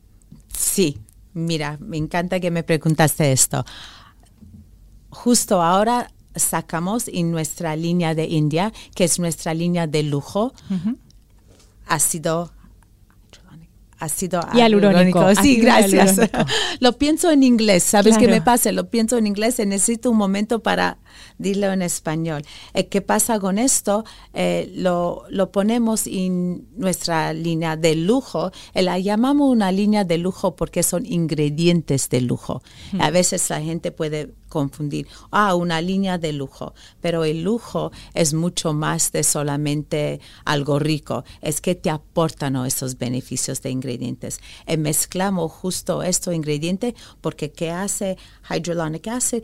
Sí, 0.53 0.99
mira, 1.33 1.77
me 1.81 1.97
encanta 1.97 2.39
que 2.39 2.51
me 2.51 2.63
preguntaste 2.63 3.31
esto. 3.31 3.65
Justo 5.09 5.61
ahora 5.63 6.11
sacamos 6.35 7.07
en 7.07 7.31
nuestra 7.31 7.75
línea 7.75 8.13
de 8.13 8.25
India, 8.25 8.71
que 8.93 9.03
es 9.03 9.19
nuestra 9.19 9.55
línea 9.55 9.87
de 9.87 10.03
lujo, 10.03 10.53
ácido 11.87 12.51
ácido 13.99 14.41
hialurónico. 14.53 15.35
Sí, 15.35 15.57
gracias. 15.57 16.19
lo 16.79 16.93
pienso 16.93 17.31
en 17.31 17.43
inglés, 17.43 17.83
¿sabes 17.83 18.17
qué 18.17 18.27
me 18.27 18.41
pasa? 18.41 18.71
Lo 18.71 18.89
pienso 18.89 19.17
en 19.17 19.27
inglés 19.27 19.59
y 19.59 19.65
necesito 19.65 20.11
un 20.11 20.17
momento 20.17 20.59
para 20.59 20.97
dilo 21.37 21.71
en 21.71 21.81
español. 21.81 22.43
Eh, 22.73 22.87
¿Qué 22.87 23.01
pasa 23.01 23.39
con 23.39 23.57
esto? 23.57 24.03
Eh, 24.33 24.71
lo, 24.75 25.23
lo, 25.29 25.51
ponemos 25.51 26.07
en 26.07 26.67
nuestra 26.75 27.33
línea 27.33 27.75
de 27.75 27.95
lujo. 27.95 28.51
Eh, 28.73 28.81
la 28.81 28.99
llamamos 28.99 29.49
una 29.49 29.71
línea 29.71 30.03
de 30.03 30.17
lujo 30.17 30.55
porque 30.55 30.83
son 30.83 31.05
ingredientes 31.05 32.09
de 32.09 32.21
lujo. 32.21 32.61
Hmm. 32.91 33.01
A 33.01 33.09
veces 33.11 33.49
la 33.49 33.61
gente 33.61 33.91
puede 33.91 34.33
confundir, 34.49 35.07
ah, 35.31 35.55
una 35.55 35.81
línea 35.81 36.17
de 36.17 36.33
lujo, 36.33 36.73
pero 37.01 37.23
el 37.23 37.43
lujo 37.43 37.91
es 38.13 38.33
mucho 38.33 38.73
más 38.73 39.11
de 39.11 39.23
solamente 39.23 40.19
algo 40.45 40.79
rico, 40.79 41.23
es 41.41 41.61
que 41.61 41.75
te 41.75 41.89
aportan 41.89 42.55
esos 42.65 42.97
beneficios 42.97 43.61
de 43.61 43.69
ingredientes. 43.69 44.39
mezclamos 44.77 45.51
justo 45.51 46.03
estos 46.03 46.33
ingredientes 46.33 46.93
porque 47.21 47.51
¿qué 47.51 47.71
hace 47.71 48.17
Hydrolonic 48.49 49.07
Acid? 49.07 49.43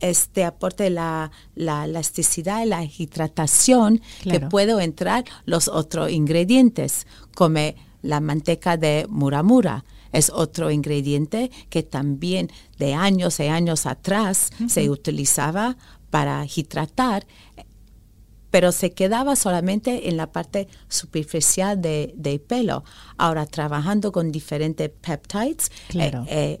este 0.00 0.44
aporte 0.44 0.88
la, 0.90 1.30
la 1.54 1.84
elasticidad 1.84 2.64
y 2.64 2.68
la 2.68 2.82
hidratación 2.84 4.00
que 4.22 4.40
puedo 4.40 4.80
entrar 4.80 5.24
los 5.44 5.68
otros 5.68 6.10
ingredientes, 6.10 7.06
como 7.34 7.60
la 8.02 8.20
manteca 8.20 8.76
de 8.76 9.06
muramura. 9.08 9.84
Es 10.12 10.30
otro 10.30 10.70
ingrediente 10.70 11.50
que 11.68 11.82
también 11.82 12.50
de 12.78 12.94
años 12.94 13.40
y 13.40 13.44
años 13.44 13.86
atrás 13.86 14.50
se 14.68 14.90
utilizaba 14.90 15.76
para 16.10 16.44
hidratar, 16.44 17.26
pero 18.50 18.72
se 18.72 18.92
quedaba 18.92 19.36
solamente 19.36 20.08
en 20.08 20.16
la 20.16 20.32
parte 20.32 20.68
superficial 20.88 21.80
de, 21.80 22.42
pelo. 22.46 22.84
Ahora, 23.16 23.46
trabajando 23.46 24.10
con 24.10 24.32
diferentes 24.32 24.90
peptides, 24.90 25.70
claro. 25.88 26.24
Eh, 26.28 26.60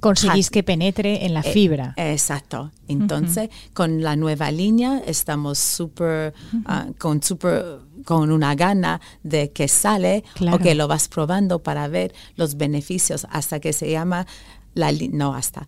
conseguís 0.00 0.50
que 0.50 0.62
penetre 0.62 1.24
en 1.24 1.34
la 1.34 1.40
eh, 1.40 1.52
fibra. 1.52 1.94
exacto. 1.96 2.70
Entonces, 2.88 3.50
con 3.72 4.02
la 4.02 4.16
nueva 4.16 4.50
línea 4.50 5.00
estamos 5.06 5.58
súper, 5.58 6.34
ah, 6.66 6.86
con 6.98 7.22
super, 7.22 7.78
con 8.04 8.32
una 8.32 8.54
gana 8.54 9.00
de 9.22 9.52
que 9.52 9.68
sale 9.68 10.24
o 10.52 10.58
que 10.58 10.74
lo 10.74 10.88
vas 10.88 11.08
probando 11.08 11.62
para 11.62 11.86
ver 11.88 12.12
los 12.36 12.56
beneficios 12.56 13.26
hasta 13.30 13.60
que 13.60 13.72
se 13.72 13.90
llama 13.90 14.26
la 14.74 14.92
no 14.92 15.34
hasta 15.34 15.66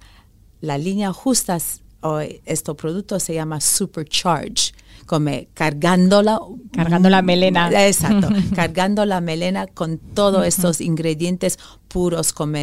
la 0.60 0.78
línea 0.78 1.12
justa 1.12 1.58
o 2.00 2.20
este 2.20 2.74
producto 2.74 3.20
se 3.20 3.34
llama 3.34 3.60
Supercharge 3.60 4.72
como 5.06 5.30
cargándola. 5.54 6.40
Cargando 6.72 7.10
la 7.10 7.22
melena. 7.22 7.70
Exacto, 7.86 8.28
cargando 8.54 9.04
la 9.04 9.20
melena 9.20 9.66
con 9.66 9.98
todos 9.98 10.46
estos 10.46 10.80
ingredientes 10.80 11.58
puros 11.88 12.32
como 12.32 12.58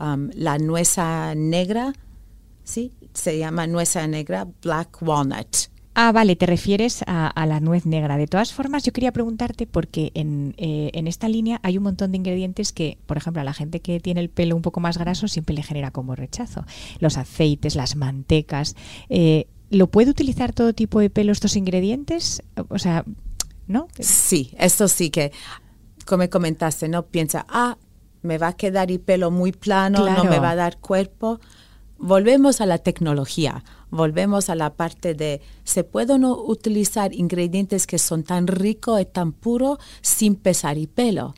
um, 0.00 0.30
la 0.34 0.58
nueza 0.58 1.34
negra, 1.34 1.92
¿sí? 2.64 2.92
Se 3.12 3.38
llama 3.38 3.66
nueza 3.66 4.06
negra 4.06 4.46
Black 4.62 4.98
Walnut. 5.00 5.74
Ah, 5.96 6.10
vale, 6.10 6.34
te 6.34 6.46
refieres 6.46 7.04
a, 7.06 7.46
la 7.46 7.60
nuez 7.60 7.86
negra. 7.86 8.16
De 8.16 8.26
todas 8.26 8.52
formas, 8.52 8.82
yo 8.82 8.92
quería 8.92 9.12
preguntarte 9.12 9.68
porque 9.68 10.10
en, 10.14 10.54
eh, 10.56 10.90
en, 10.92 11.06
esta 11.06 11.28
línea 11.28 11.60
hay 11.62 11.78
un 11.78 11.84
montón 11.84 12.10
de 12.10 12.16
ingredientes 12.16 12.72
que, 12.72 12.98
por 13.06 13.16
ejemplo, 13.16 13.40
a 13.40 13.44
la 13.44 13.54
gente 13.54 13.78
que 13.78 14.00
tiene 14.00 14.20
el 14.20 14.28
pelo 14.28 14.56
un 14.56 14.62
poco 14.62 14.80
más 14.80 14.98
graso 14.98 15.28
siempre 15.28 15.54
le 15.54 15.62
genera 15.62 15.92
como 15.92 16.16
rechazo. 16.16 16.64
Los 16.98 17.16
aceites, 17.16 17.76
las 17.76 17.94
mantecas. 17.94 18.74
Eh, 19.08 19.46
¿Lo 19.74 19.88
puede 19.88 20.10
utilizar 20.10 20.52
todo 20.52 20.72
tipo 20.72 21.00
de 21.00 21.10
pelo 21.10 21.32
estos 21.32 21.56
ingredientes? 21.56 22.42
O 22.68 22.78
sea, 22.78 23.04
¿no? 23.66 23.88
Sí, 23.98 24.54
esto 24.58 24.88
sí 24.88 25.10
que, 25.10 25.32
como 26.06 26.28
comentaste, 26.30 26.88
no 26.88 27.06
piensa, 27.06 27.44
ah, 27.48 27.76
me 28.22 28.38
va 28.38 28.48
a 28.48 28.56
quedar 28.56 28.90
el 28.90 29.00
pelo 29.00 29.30
muy 29.30 29.52
plano, 29.52 30.08
no 30.08 30.24
me 30.24 30.38
va 30.38 30.50
a 30.50 30.56
dar 30.56 30.78
cuerpo. 30.78 31.40
Volvemos 31.98 32.60
a 32.60 32.66
la 32.66 32.78
tecnología, 32.78 33.64
volvemos 33.90 34.48
a 34.48 34.54
la 34.54 34.74
parte 34.74 35.14
de, 35.14 35.40
¿se 35.64 35.84
pueden 35.84 36.24
utilizar 36.24 37.12
ingredientes 37.12 37.86
que 37.86 37.98
son 37.98 38.24
tan 38.24 38.46
ricos 38.46 39.00
y 39.00 39.04
tan 39.04 39.32
puros 39.32 39.78
sin 40.02 40.36
pesar 40.36 40.78
el 40.78 40.88
pelo? 40.88 41.34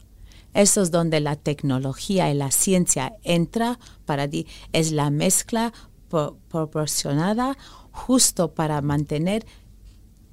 Eso 0.54 0.80
es 0.80 0.90
donde 0.90 1.20
la 1.20 1.36
tecnología 1.36 2.30
y 2.30 2.34
la 2.34 2.50
ciencia 2.50 3.14
entra 3.22 3.78
para 4.06 4.26
ti. 4.26 4.46
Es 4.72 4.90
la 4.90 5.10
mezcla 5.10 5.72
proporcionada 6.08 7.58
justo 7.96 8.54
para 8.54 8.80
mantener 8.82 9.44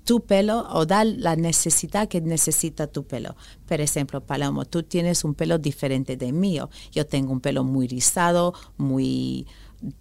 tu 0.03 0.21
pelo 0.21 0.67
o 0.69 0.85
dar 0.85 1.05
la 1.05 1.35
necesidad 1.35 2.07
que 2.07 2.21
necesita 2.21 2.87
tu 2.87 3.05
pelo. 3.05 3.35
Por 3.67 3.79
ejemplo, 3.81 4.21
Palomo, 4.21 4.65
tú 4.65 4.83
tienes 4.83 5.23
un 5.23 5.33
pelo 5.33 5.57
diferente 5.57 6.17
de 6.17 6.31
mío. 6.31 6.69
Yo 6.91 7.05
tengo 7.05 7.31
un 7.31 7.39
pelo 7.39 7.63
muy 7.63 7.87
rizado, 7.87 8.53
muy 8.77 9.47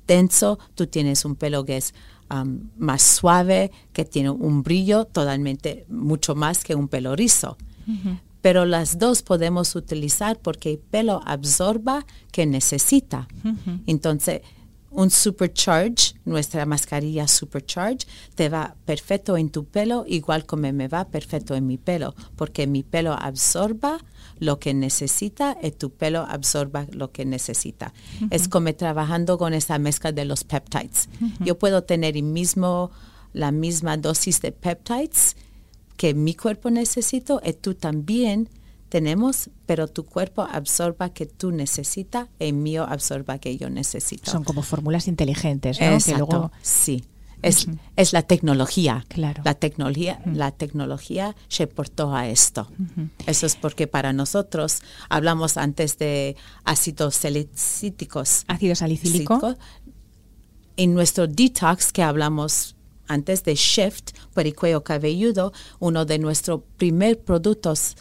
denso. 0.06 0.58
Tú 0.74 0.86
tienes 0.86 1.24
un 1.24 1.36
pelo 1.36 1.64
que 1.64 1.76
es 1.76 1.94
um, 2.30 2.70
más 2.76 3.02
suave, 3.02 3.70
que 3.92 4.04
tiene 4.04 4.30
un 4.30 4.62
brillo 4.62 5.04
totalmente 5.04 5.86
mucho 5.88 6.34
más 6.34 6.64
que 6.64 6.74
un 6.74 6.88
pelo 6.88 7.14
rizo. 7.14 7.56
Pero 8.42 8.64
las 8.64 8.98
dos 8.98 9.22
podemos 9.22 9.74
utilizar 9.74 10.38
porque 10.38 10.72
el 10.72 10.78
pelo 10.78 11.20
absorba 11.24 12.06
que 12.30 12.46
necesita. 12.46 13.28
Entonces, 13.86 14.42
un 14.92 15.10
supercharge, 15.10 16.14
nuestra 16.24 16.66
mascarilla 16.66 17.26
supercharge, 17.26 18.06
te 18.34 18.48
va 18.48 18.76
perfecto 18.84 19.36
en 19.36 19.50
tu 19.50 19.64
pelo, 19.64 20.04
igual 20.06 20.44
como 20.46 20.72
me 20.72 20.88
va 20.88 21.08
perfecto 21.08 21.54
en 21.54 21.66
mi 21.66 21.78
pelo, 21.78 22.14
porque 22.36 22.66
mi 22.66 22.82
pelo 22.82 23.12
absorba 23.12 23.98
lo 24.38 24.58
que 24.58 24.74
necesita 24.74 25.56
y 25.62 25.70
tu 25.70 25.90
pelo 25.90 26.26
absorba 26.28 26.86
lo 26.92 27.12
que 27.12 27.24
necesita. 27.24 27.94
Es 28.30 28.48
como 28.48 28.74
trabajando 28.74 29.38
con 29.38 29.54
esa 29.54 29.78
mezcla 29.78 30.12
de 30.12 30.24
los 30.24 30.44
peptides. 30.44 31.08
Yo 31.40 31.58
puedo 31.58 31.84
tener 31.84 32.16
el 32.16 32.24
mismo, 32.24 32.90
la 33.32 33.52
misma 33.52 33.96
dosis 33.96 34.40
de 34.40 34.52
peptides 34.52 35.36
que 35.96 36.14
mi 36.14 36.34
cuerpo 36.34 36.70
necesita 36.70 37.40
y 37.44 37.52
tú 37.52 37.74
también 37.74 38.48
tenemos, 38.92 39.48
pero 39.64 39.88
tu 39.88 40.04
cuerpo 40.04 40.42
absorba 40.42 41.14
que 41.14 41.24
tú 41.24 41.50
necesitas 41.50 42.28
y 42.38 42.52
mío 42.52 42.84
absorba 42.86 43.38
que 43.38 43.56
yo 43.56 43.70
necesito. 43.70 44.30
Son 44.30 44.44
como 44.44 44.60
fórmulas 44.60 45.08
inteligentes, 45.08 45.80
¿no? 45.80 45.86
Exacto, 45.86 46.52
sí. 46.60 47.02
Es, 47.40 47.68
es, 47.96 48.12
la 48.12 48.20
tecnología. 48.20 49.06
Claro. 49.08 49.40
La 49.46 49.54
tecnología, 49.54 50.20
la 50.26 50.50
tecnología 50.50 51.34
se 51.48 51.66
portó 51.66 52.14
a 52.14 52.28
esto. 52.28 52.68
Eso 53.26 53.46
es 53.46 53.56
porque 53.56 53.86
para 53.86 54.12
nosotros, 54.12 54.82
hablamos 55.08 55.56
antes 55.56 55.96
de 55.96 56.36
ácidos 56.64 57.16
salicíticos. 57.16 58.44
Ácido 58.46 58.74
salicílico. 58.74 59.56
En 60.76 60.92
nuestro 60.92 61.26
detox 61.26 61.92
que 61.92 62.02
hablamos 62.02 62.76
antes 63.08 63.42
de 63.42 63.54
Shift 63.54 64.10
por 64.34 64.46
el 64.46 64.54
cuello 64.54 64.84
cabelludo, 64.84 65.54
uno 65.78 66.04
de 66.04 66.18
nuestros 66.18 66.60
primeros 66.76 67.22
productos 67.24 67.96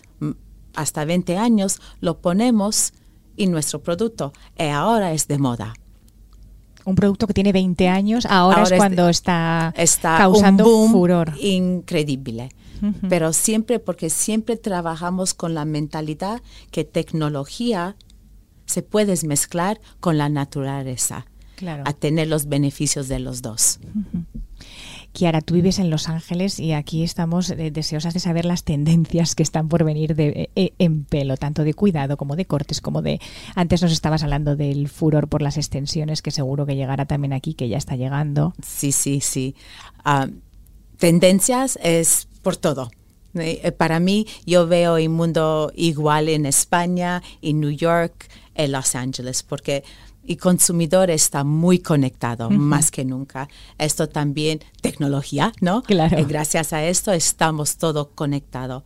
hasta 0.75 1.05
20 1.05 1.37
años 1.37 1.81
lo 1.99 2.19
ponemos 2.19 2.93
en 3.37 3.51
nuestro 3.51 3.81
producto 3.81 4.33
y 4.57 4.63
ahora 4.63 5.13
es 5.13 5.27
de 5.27 5.37
moda. 5.37 5.73
Un 6.83 6.95
producto 6.95 7.27
que 7.27 7.33
tiene 7.33 7.51
20 7.51 7.87
años, 7.89 8.25
ahora, 8.25 8.63
es 8.63 8.73
cuando 8.73 9.07
está, 9.07 9.73
causando 10.01 10.75
un 10.75 10.91
furor. 10.91 11.33
Increíble. 11.39 12.49
Pero 13.09 13.31
siempre, 13.31 13.77
porque 13.77 14.09
siempre 14.09 14.57
trabajamos 14.57 15.35
con 15.35 15.53
la 15.53 15.65
mentalidad 15.65 16.41
que 16.71 16.83
tecnología 16.83 17.95
se 18.65 18.81
puede 18.81 19.15
mezclar 19.27 19.79
con 19.99 20.17
la 20.17 20.29
naturaleza. 20.29 21.27
A 21.85 21.93
tener 21.93 22.27
los 22.27 22.47
beneficios 22.47 23.07
de 23.07 23.19
los 23.19 23.43
dos. 23.43 23.79
Kiara, 25.13 25.41
tú 25.41 25.55
vives 25.55 25.79
en 25.79 25.89
Los 25.89 26.07
Ángeles 26.07 26.59
y 26.59 26.71
aquí 26.71 27.03
estamos 27.03 27.49
eh, 27.49 27.69
deseosas 27.71 28.13
de 28.13 28.19
saber 28.19 28.45
las 28.45 28.63
tendencias 28.63 29.35
que 29.35 29.43
están 29.43 29.67
por 29.67 29.83
venir 29.83 30.15
de, 30.15 30.49
eh, 30.55 30.73
en 30.79 31.03
pelo, 31.03 31.35
tanto 31.37 31.63
de 31.63 31.73
cuidado 31.73 32.15
como 32.17 32.35
de 32.35 32.45
cortes, 32.45 32.79
como 32.79 33.01
de... 33.01 33.19
Antes 33.55 33.81
nos 33.81 33.91
estabas 33.91 34.23
hablando 34.23 34.55
del 34.55 34.87
furor 34.87 35.27
por 35.27 35.41
las 35.41 35.57
extensiones, 35.57 36.21
que 36.21 36.31
seguro 36.31 36.65
que 36.65 36.75
llegará 36.75 37.05
también 37.05 37.33
aquí, 37.33 37.53
que 37.53 37.67
ya 37.67 37.77
está 37.77 37.95
llegando. 37.95 38.53
Sí, 38.65 38.91
sí, 38.91 39.19
sí. 39.19 39.55
Ah, 40.05 40.27
tendencias 40.97 41.77
es 41.83 42.27
por 42.41 42.55
todo. 42.55 42.89
Eh, 43.33 43.71
para 43.71 43.99
mí, 43.99 44.27
yo 44.45 44.67
veo 44.67 44.97
el 44.97 45.09
mundo 45.09 45.71
igual 45.75 46.29
en 46.29 46.45
España, 46.45 47.21
en 47.41 47.59
New 47.59 47.71
York, 47.71 48.29
en 48.55 48.71
Los 48.71 48.95
Ángeles, 48.95 49.43
porque 49.43 49.83
y 50.23 50.37
consumidor 50.37 51.09
está 51.09 51.43
muy 51.43 51.79
conectado 51.79 52.49
más 52.49 52.91
que 52.91 53.05
nunca. 53.05 53.49
Esto 53.77 54.07
también 54.07 54.59
tecnología, 54.81 55.51
¿no? 55.61 55.81
Claro. 55.83 56.19
Y 56.19 56.23
gracias 56.23 56.73
a 56.73 56.83
esto 56.85 57.11
estamos 57.11 57.77
todos 57.77 58.09
conectados. 58.15 58.83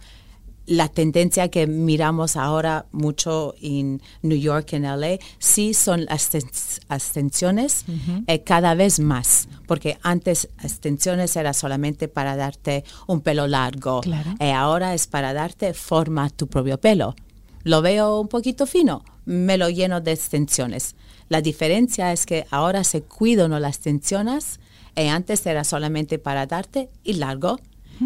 La 0.67 0.87
tendencia 0.87 1.49
que 1.49 1.67
miramos 1.67 2.35
ahora 2.35 2.87
mucho 2.91 3.53
en 3.61 4.01
New 4.23 4.37
York, 4.37 4.73
en 4.73 4.81
LA, 4.81 5.19
sí 5.37 5.75
son 5.75 6.05
las 6.05 6.33
extensiones 6.33 7.85
eh, 8.25 8.41
cada 8.41 8.73
vez 8.73 8.99
más, 8.99 9.47
porque 9.67 9.99
antes 10.01 10.49
extensiones 10.63 11.35
era 11.35 11.53
solamente 11.53 12.07
para 12.07 12.35
darte 12.35 12.83
un 13.05 13.21
pelo 13.21 13.45
largo, 13.45 14.01
y 14.39 14.43
eh, 14.43 14.53
ahora 14.53 14.95
es 14.95 15.05
para 15.05 15.33
darte 15.33 15.75
forma 15.75 16.25
a 16.25 16.29
tu 16.31 16.47
propio 16.47 16.79
pelo. 16.79 17.15
Lo 17.63 17.83
veo 17.83 18.19
un 18.19 18.27
poquito 18.27 18.65
fino, 18.65 19.03
me 19.25 19.59
lo 19.59 19.69
lleno 19.69 20.01
de 20.01 20.13
extensiones 20.13 20.95
la 21.29 21.41
diferencia 21.41 22.11
es 22.11 22.25
que 22.25 22.45
ahora 22.51 22.83
se 22.83 23.01
cuidan 23.01 23.59
las 23.61 23.79
tensiones 23.79 24.59
y 24.95 25.07
antes 25.07 25.45
era 25.45 25.63
solamente 25.63 26.19
para 26.19 26.45
darte 26.45 26.89
y 27.03 27.13
largo 27.13 27.59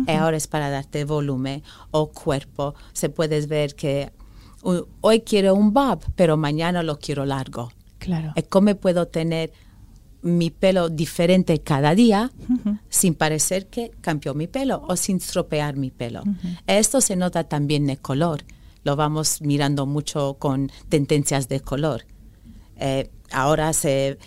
y 0.07 0.11
ahora 0.11 0.37
es 0.37 0.47
para 0.47 0.69
darte 0.69 1.03
volumen 1.03 1.63
o 1.91 2.11
cuerpo. 2.11 2.75
Se 2.93 3.09
puedes 3.09 3.47
ver 3.47 3.75
que 3.75 4.11
hoy 5.01 5.21
quiero 5.21 5.55
un 5.55 5.73
bob, 5.73 6.03
pero 6.15 6.37
mañana 6.37 6.83
lo 6.83 6.97
quiero 6.99 7.25
largo. 7.25 7.71
Claro. 7.97 8.33
¿Y 8.35 8.43
cómo 8.43 8.75
puedo 8.75 9.07
tener 9.07 9.51
mi 10.21 10.49
pelo 10.49 10.89
diferente 10.89 11.59
cada 11.59 11.95
día 11.95 12.31
sin 12.89 13.15
parecer 13.15 13.67
que 13.67 13.91
cambió 14.01 14.33
mi 14.33 14.47
pelo 14.47 14.83
o 14.87 14.95
sin 14.95 15.17
estropear 15.17 15.75
mi 15.75 15.91
pelo? 15.91 16.23
Esto 16.67 17.01
se 17.01 17.15
nota 17.15 17.43
también 17.43 17.83
en 17.83 17.89
el 17.91 17.99
color. 17.99 18.43
Lo 18.83 18.95
vamos 18.95 19.41
mirando 19.41 19.85
mucho 19.85 20.37
con 20.39 20.71
tendencias 20.87 21.49
de 21.49 21.59
color. 21.59 22.05
Eh, 22.79 23.09
ahora 23.31 23.73
se, 23.73 24.17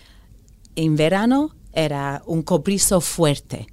en 0.77 0.97
verano 0.97 1.55
era 1.73 2.23
un 2.27 2.43
cobrizo 2.43 3.01
fuerte. 3.01 3.67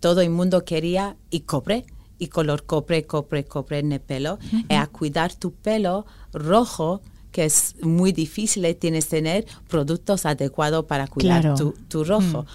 Todo 0.00 0.20
el 0.20 0.30
mundo 0.30 0.64
quería 0.64 1.16
y 1.30 1.40
cobre, 1.40 1.84
y 2.18 2.28
color 2.28 2.64
cobre, 2.66 3.04
cobre, 3.06 3.44
cobre 3.44 3.78
en 3.80 3.92
el 3.92 4.00
pelo, 4.00 4.38
y 4.68 4.74
a 4.74 4.86
cuidar 4.86 5.34
tu 5.34 5.52
pelo 5.52 6.06
rojo, 6.32 7.00
que 7.30 7.44
es 7.46 7.76
muy 7.82 8.12
difícil, 8.12 8.76
tienes 8.76 9.06
que 9.06 9.16
tener 9.16 9.46
productos 9.68 10.26
adecuados 10.26 10.84
para 10.84 11.06
cuidar 11.06 11.40
Claro. 11.40 11.56
tu, 11.56 11.72
tu 11.88 12.04
rojo. 12.04 12.46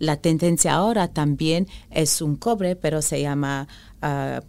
La 0.00 0.16
tendencia 0.16 0.74
ahora 0.74 1.08
también 1.08 1.68
es 1.90 2.20
un 2.20 2.34
cobre, 2.36 2.74
pero 2.74 3.00
se 3.00 3.20
llama 3.22 3.68
ah, 4.02 4.40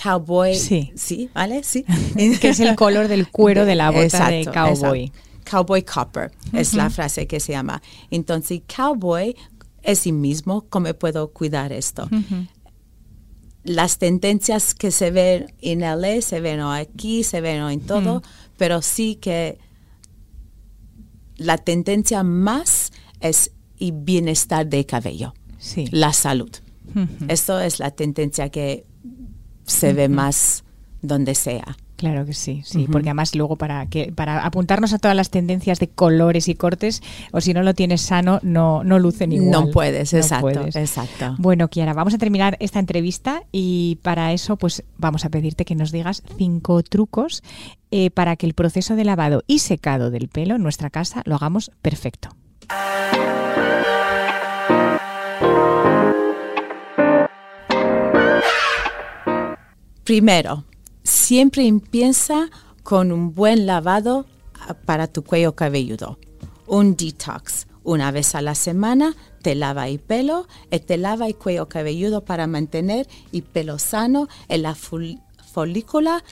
cowboy. 0.00 0.54
Sí. 0.54 1.30
¿vale? 1.34 1.62
Sí. 1.64 1.84
que 2.40 2.48
es 2.50 2.60
el 2.60 2.76
color 2.76 3.08
del 3.08 3.28
cuero 3.30 3.64
de 3.64 3.74
la 3.74 3.90
bota 3.90 4.28
de 4.28 4.40
Exacto, 4.42 4.52
cowboy. 4.52 5.04
exacto. 5.04 5.29
Cowboy 5.50 5.82
copper 5.82 6.30
es 6.52 6.74
la 6.74 6.90
frase 6.90 7.26
que 7.26 7.40
se 7.40 7.52
llama. 7.52 7.82
Entonces, 8.10 8.62
cowboy 8.74 9.34
es 9.82 10.00
sí 10.00 10.12
mismo, 10.12 10.66
¿cómo 10.68 10.92
puedo 10.94 11.32
cuidar 11.32 11.72
esto? 11.72 12.08
Las 13.64 13.98
tendencias 13.98 14.74
que 14.74 14.90
se 14.90 15.10
ven 15.10 15.52
en 15.60 15.80
LA 15.80 16.22
se 16.22 16.40
ven 16.40 16.60
aquí, 16.60 17.24
se 17.24 17.40
ven 17.40 17.62
en 17.62 17.80
todo, 17.80 18.22
pero 18.56 18.80
sí 18.80 19.16
que 19.16 19.58
la 21.36 21.58
tendencia 21.58 22.22
más 22.22 22.92
es 23.20 23.50
el 23.78 23.92
bienestar 23.92 24.66
de 24.68 24.84
cabello, 24.86 25.34
Sí. 25.58 25.86
la 25.90 26.12
salud. 26.12 26.50
Esto 27.28 27.60
es 27.60 27.78
la 27.78 27.90
tendencia 27.90 28.50
que 28.50 28.84
se 29.64 29.92
ve 29.92 30.08
más 30.08 30.64
donde 31.02 31.34
sea. 31.34 31.76
Claro 32.00 32.24
que 32.24 32.32
sí, 32.32 32.62
sí, 32.64 32.86
porque 32.90 33.10
además 33.10 33.34
luego 33.34 33.56
para 33.56 33.84
que 33.84 34.10
para 34.10 34.46
apuntarnos 34.46 34.94
a 34.94 34.98
todas 34.98 35.14
las 35.14 35.28
tendencias 35.28 35.78
de 35.80 35.88
colores 35.88 36.48
y 36.48 36.54
cortes, 36.54 37.02
o 37.30 37.42
si 37.42 37.52
no 37.52 37.62
lo 37.62 37.74
tienes 37.74 38.00
sano, 38.00 38.40
no, 38.42 38.82
no 38.84 38.98
lucen 38.98 39.32
igual. 39.32 39.50
No 39.50 39.70
puedes, 39.70 40.14
No 40.14 40.18
exacto, 40.18 40.40
puedes. 40.40 40.76
exacto. 40.76 41.34
Bueno, 41.36 41.68
Kiara, 41.68 41.92
vamos 41.92 42.14
a 42.14 42.18
terminar 42.18 42.56
esta 42.58 42.78
entrevista 42.78 43.42
y 43.52 43.98
para 44.00 44.32
eso, 44.32 44.56
pues 44.56 44.82
vamos 44.96 45.26
a 45.26 45.28
pedirte 45.28 45.66
que 45.66 45.74
nos 45.74 45.92
digas 45.92 46.22
cinco 46.38 46.82
trucos 46.82 47.42
eh, 47.90 48.10
para 48.10 48.36
que 48.36 48.46
el 48.46 48.54
proceso 48.54 48.96
de 48.96 49.04
lavado 49.04 49.42
y 49.46 49.58
secado 49.58 50.10
del 50.10 50.28
pelo 50.28 50.54
en 50.56 50.62
nuestra 50.62 50.88
casa 50.88 51.20
lo 51.26 51.34
hagamos 51.34 51.70
perfecto. 51.82 52.30
Primero, 60.04 60.64
siempre 61.10 61.66
empieza 61.66 62.48
con 62.82 63.12
un 63.12 63.34
buen 63.34 63.66
lavado 63.66 64.26
ah, 64.68 64.74
para 64.74 65.06
tu 65.08 65.22
cuello 65.24 65.54
cabelludo. 65.54 66.18
Un 66.66 66.96
detox. 66.96 67.66
Una 67.82 68.10
vez 68.10 68.34
a 68.34 68.42
la 68.42 68.54
semana 68.54 69.16
te 69.42 69.54
lava 69.54 69.88
el 69.88 69.98
pelo 69.98 70.46
y 70.70 70.78
te 70.80 70.98
lava 70.98 71.26
el 71.26 71.34
cuello 71.34 71.68
cabelludo 71.68 72.20
para 72.24 72.46
mantener 72.46 73.08
el 73.32 73.42
pelo 73.42 73.78
sano 73.78 74.28
en 74.48 74.62
la 74.62 74.74
fol- 74.74 75.20
folícula 75.52 76.22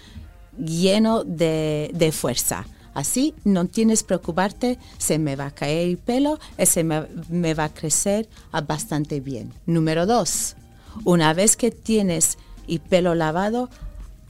lleno 0.58 1.24
de, 1.24 2.12
fuerza. 2.12 2.66
Así 2.94 3.34
no 3.44 3.64
tienes 3.66 4.02
preocuparte, 4.02 4.78
se 4.98 5.18
me 5.18 5.36
va 5.36 5.46
a 5.46 5.50
caer 5.54 5.88
el 5.88 5.98
pelo 5.98 6.38
y 6.58 6.66
se 6.66 6.84
me, 6.84 7.06
me 7.28 7.54
va 7.54 7.64
a 7.64 7.74
crecer 7.74 8.28
ah, 8.52 8.60
bastante 8.60 9.20
bien. 9.20 9.52
Número 9.66 10.04
dos, 10.06 10.54
una 11.04 11.32
vez 11.32 11.56
que 11.56 11.70
tienes 11.70 12.38
el 12.68 12.80
pelo 12.80 13.14
lavado, 13.14 13.70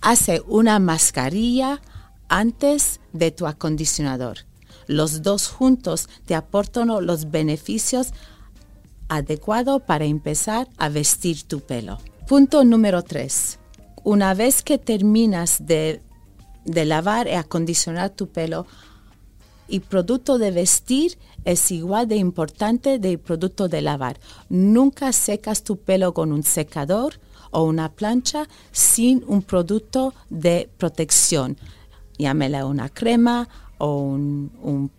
hace 0.00 0.42
una 0.46 0.78
mascarilla 0.78 1.80
antes 2.28 3.00
de 3.12 3.30
tu 3.30 3.46
acondicionador. 3.46 4.38
Los 4.86 5.22
dos 5.22 5.48
juntos 5.48 6.08
te 6.26 6.34
aportan 6.34 6.88
los 6.88 7.30
beneficios 7.30 8.08
adecuados 9.08 9.82
para 9.82 10.04
empezar 10.04 10.68
a 10.78 10.88
vestir 10.88 11.42
tu 11.42 11.60
pelo. 11.60 11.98
Punto 12.26 12.64
número 12.64 13.02
tres. 13.02 13.58
Una 14.04 14.34
vez 14.34 14.62
que 14.62 14.78
terminas 14.78 15.66
de, 15.66 16.00
lavar 16.64 17.26
y 17.26 17.32
acondicionar 17.32 18.10
tu 18.10 18.28
pelo, 18.28 18.66
el 19.68 19.80
producto 19.82 20.38
de 20.38 20.50
vestir 20.50 21.18
es 21.44 21.70
igual 21.70 22.08
de 22.08 22.16
importante 22.16 22.98
del 22.98 23.18
producto 23.18 23.68
de 23.68 23.82
lavar. 23.82 24.18
Nunca 24.48 25.12
secas 25.12 25.62
tu 25.62 25.76
pelo 25.76 26.14
con 26.14 26.32
un 26.32 26.42
secador 26.42 27.20
o 27.50 27.64
una 27.64 27.90
plancha 27.90 28.48
sin 28.72 29.24
un 29.26 29.42
producto 29.42 30.14
de 30.30 30.68
protección. 30.78 31.56
Llámela 32.18 32.66
una 32.66 32.88
crema 32.88 33.48
o 33.78 34.00
un, 34.00 34.90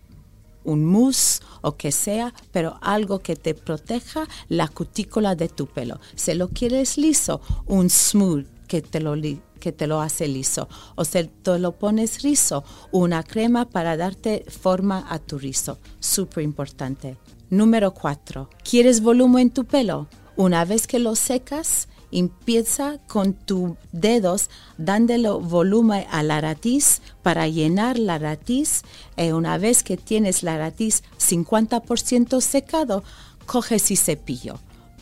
un, 0.64 0.84
mousse 0.84 1.40
o 1.62 1.76
que 1.76 1.92
sea, 1.92 2.32
pero 2.52 2.78
algo 2.80 3.18
que 3.18 3.36
te 3.36 3.54
proteja 3.54 4.26
la 4.48 4.68
cutícula 4.68 5.34
de 5.34 5.48
tu 5.48 5.66
pelo. 5.66 6.00
Si 6.14 6.34
lo 6.34 6.48
quieres 6.48 6.96
liso, 6.96 7.40
un 7.66 7.90
smooth 7.90 8.46
que 8.68 8.82
te 8.82 9.00
lo 9.00 9.14
que 9.60 9.72
te 9.72 9.86
lo 9.86 10.00
hace 10.00 10.26
liso. 10.26 10.68
O 10.96 11.04
si 11.04 11.24
te 11.24 11.58
lo 11.58 11.72
pones 11.72 12.22
rizo, 12.22 12.64
una 12.90 13.22
crema 13.22 13.66
para 13.66 13.96
darte 13.96 14.44
forma 14.48 15.06
a 15.08 15.18
tu 15.18 15.38
rizo. 15.38 15.78
Súper 16.00 16.42
importante. 16.42 17.16
Número 17.50 17.92
4. 17.92 18.48
¿Quieres 18.68 19.00
volumen 19.00 19.42
en 19.42 19.50
tu 19.50 19.64
pelo? 19.64 20.08
Una 20.36 20.64
vez 20.64 20.86
que 20.86 20.98
lo 20.98 21.14
secas, 21.14 21.88
empieza 22.12 22.98
con 23.06 23.34
tus 23.34 23.72
dedos 23.92 24.50
dándole 24.78 25.30
volumen 25.30 26.06
a 26.10 26.22
la 26.22 26.40
raíz 26.40 27.02
para 27.22 27.48
llenar 27.48 27.98
la 27.98 28.18
raíz. 28.18 28.82
Y 29.16 29.30
una 29.30 29.58
vez 29.58 29.82
que 29.82 29.96
tienes 29.96 30.42
la 30.42 30.58
raíz 30.58 31.02
50% 31.18 32.40
secado, 32.40 33.02
coges 33.46 33.90
y 33.90 33.96
cepillo 33.96 34.58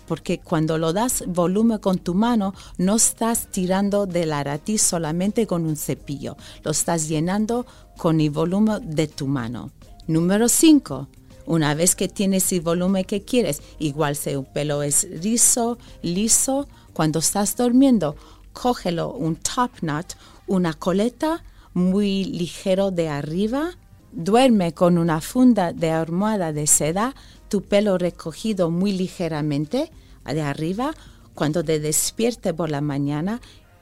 porque 0.08 0.40
cuando 0.40 0.78
lo 0.78 0.94
das 0.94 1.22
volumen 1.26 1.78
con 1.78 1.98
tu 1.98 2.14
mano, 2.14 2.54
no 2.78 2.96
estás 2.96 3.48
tirando 3.52 4.06
de 4.06 4.24
la 4.24 4.42
raíz 4.42 4.80
solamente 4.80 5.46
con 5.46 5.66
un 5.66 5.76
cepillo, 5.76 6.36
lo 6.64 6.70
estás 6.70 7.08
llenando 7.08 7.66
con 7.98 8.20
el 8.20 8.30
volumen 8.30 8.80
de 8.90 9.06
tu 9.06 9.26
mano. 9.26 9.70
Número 10.06 10.48
5. 10.48 11.08
Una 11.44 11.74
vez 11.74 11.94
que 11.94 12.08
tienes 12.08 12.50
el 12.52 12.62
volumen 12.62 13.04
que 13.04 13.22
quieres, 13.22 13.62
igual 13.78 14.16
si 14.16 14.34
un 14.34 14.46
pelo 14.46 14.82
es 14.82 15.06
rizo, 15.22 15.78
liso, 16.02 16.66
cuando 16.98 17.20
estás 17.20 17.56
durmiendo, 17.56 18.16
cógelo 18.52 19.12
un 19.12 19.36
top 19.36 19.70
knot, 19.82 20.16
una 20.48 20.74
coleta 20.74 21.44
muy 21.72 22.24
ligero 22.24 22.90
de 22.90 23.08
arriba, 23.08 23.70
duerme 24.10 24.74
con 24.74 24.98
una 24.98 25.20
funda 25.20 25.72
de 25.72 25.92
almohada 25.92 26.52
de 26.52 26.66
seda, 26.66 27.14
tu 27.48 27.62
pelo 27.62 27.98
recogido 27.98 28.68
muy 28.68 28.90
ligeramente 28.90 29.92
de 30.24 30.42
arriba. 30.42 30.92
Cuando 31.36 31.62
te 31.62 31.78
despierte 31.78 32.52
por 32.52 32.68
la 32.68 32.80
mañana, 32.80 33.40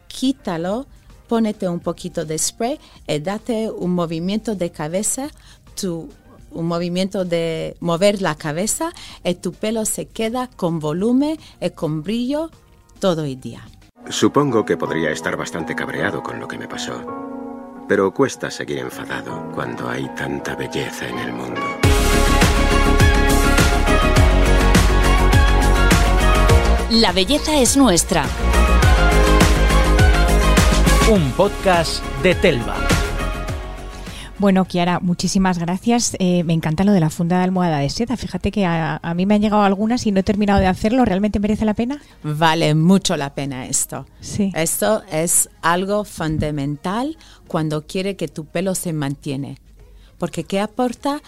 quítalo, 0.08 0.86
pónete 1.26 1.70
un 1.70 1.80
poquito 1.80 2.26
de 2.26 2.36
spray 2.36 2.78
y 3.08 3.18
date 3.20 3.70
un 3.70 3.92
movimiento 3.92 4.56
de 4.56 4.70
cabeza, 4.70 5.30
un 5.82 6.66
movimiento 6.66 7.24
de 7.24 7.78
mover 7.80 8.20
la 8.20 8.34
cabeza 8.34 8.92
y 9.24 9.36
tu 9.36 9.52
pelo 9.52 9.86
se 9.86 10.04
queda 10.04 10.50
con 10.50 10.80
volumen 10.80 11.38
y 11.62 11.70
con 11.70 12.02
brillo 12.02 12.50
todo 12.98 13.24
el 13.24 13.40
día. 13.40 13.62
Supongo 14.08 14.64
que 14.64 14.76
podría 14.76 15.10
estar 15.10 15.36
bastante 15.36 15.74
cabreado 15.74 16.22
con 16.22 16.38
lo 16.38 16.46
que 16.46 16.58
me 16.58 16.68
pasó. 16.68 17.04
Pero 17.88 18.12
cuesta 18.12 18.50
seguir 18.50 18.78
enfadado 18.78 19.50
cuando 19.54 19.88
hay 19.88 20.08
tanta 20.14 20.54
belleza 20.56 21.08
en 21.08 21.18
el 21.18 21.32
mundo. 21.32 21.60
La 26.90 27.12
belleza 27.12 27.60
es 27.60 27.76
nuestra. 27.76 28.24
Un 31.10 31.32
podcast 31.32 32.04
de 32.22 32.34
Telva. 32.34 32.85
Bueno, 34.38 34.66
Kiara, 34.66 35.00
muchísimas 35.00 35.58
gracias. 35.58 36.14
Eh, 36.18 36.44
me 36.44 36.52
encanta 36.52 36.84
lo 36.84 36.92
de 36.92 37.00
la 37.00 37.08
funda 37.08 37.38
de 37.38 37.44
almohada 37.44 37.78
de 37.78 37.88
seda. 37.88 38.18
Fíjate 38.18 38.50
que 38.50 38.66
a, 38.66 39.00
a 39.02 39.14
mí 39.14 39.24
me 39.24 39.34
han 39.34 39.40
llegado 39.40 39.62
algunas 39.62 40.06
y 40.06 40.12
no 40.12 40.20
he 40.20 40.22
terminado 40.22 40.60
de 40.60 40.66
hacerlo. 40.66 41.06
¿Realmente 41.06 41.40
merece 41.40 41.64
la 41.64 41.72
pena? 41.72 42.02
Vale 42.22 42.74
mucho 42.74 43.16
la 43.16 43.34
pena 43.34 43.64
esto. 43.66 44.04
Sí. 44.20 44.52
Esto 44.54 45.02
es 45.10 45.48
algo 45.62 46.04
fundamental 46.04 47.16
cuando 47.48 47.86
quiere 47.86 48.16
que 48.16 48.28
tu 48.28 48.44
pelo 48.44 48.74
se 48.74 48.92
mantiene. 48.92 49.56
Porque 50.18 50.44
¿qué 50.44 50.60
aporta? 50.60 51.22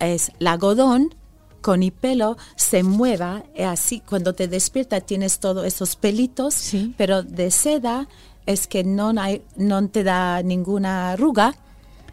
Es 0.00 0.32
el 0.40 0.48
algodón 0.48 1.14
con 1.60 1.82
el 1.84 1.92
pelo 1.92 2.36
se 2.56 2.82
mueva 2.82 3.44
y 3.56 3.62
así 3.62 4.00
cuando 4.00 4.32
te 4.32 4.48
despierta 4.48 5.00
tienes 5.00 5.38
todos 5.38 5.64
esos 5.64 5.94
pelitos, 5.96 6.54
Sí. 6.54 6.94
pero 6.96 7.22
de 7.22 7.50
seda 7.52 8.08
es 8.46 8.66
que 8.66 8.82
no, 8.84 9.12
hay, 9.20 9.42
no 9.56 9.86
te 9.88 10.02
da 10.04 10.42
ninguna 10.42 11.10
arruga, 11.10 11.54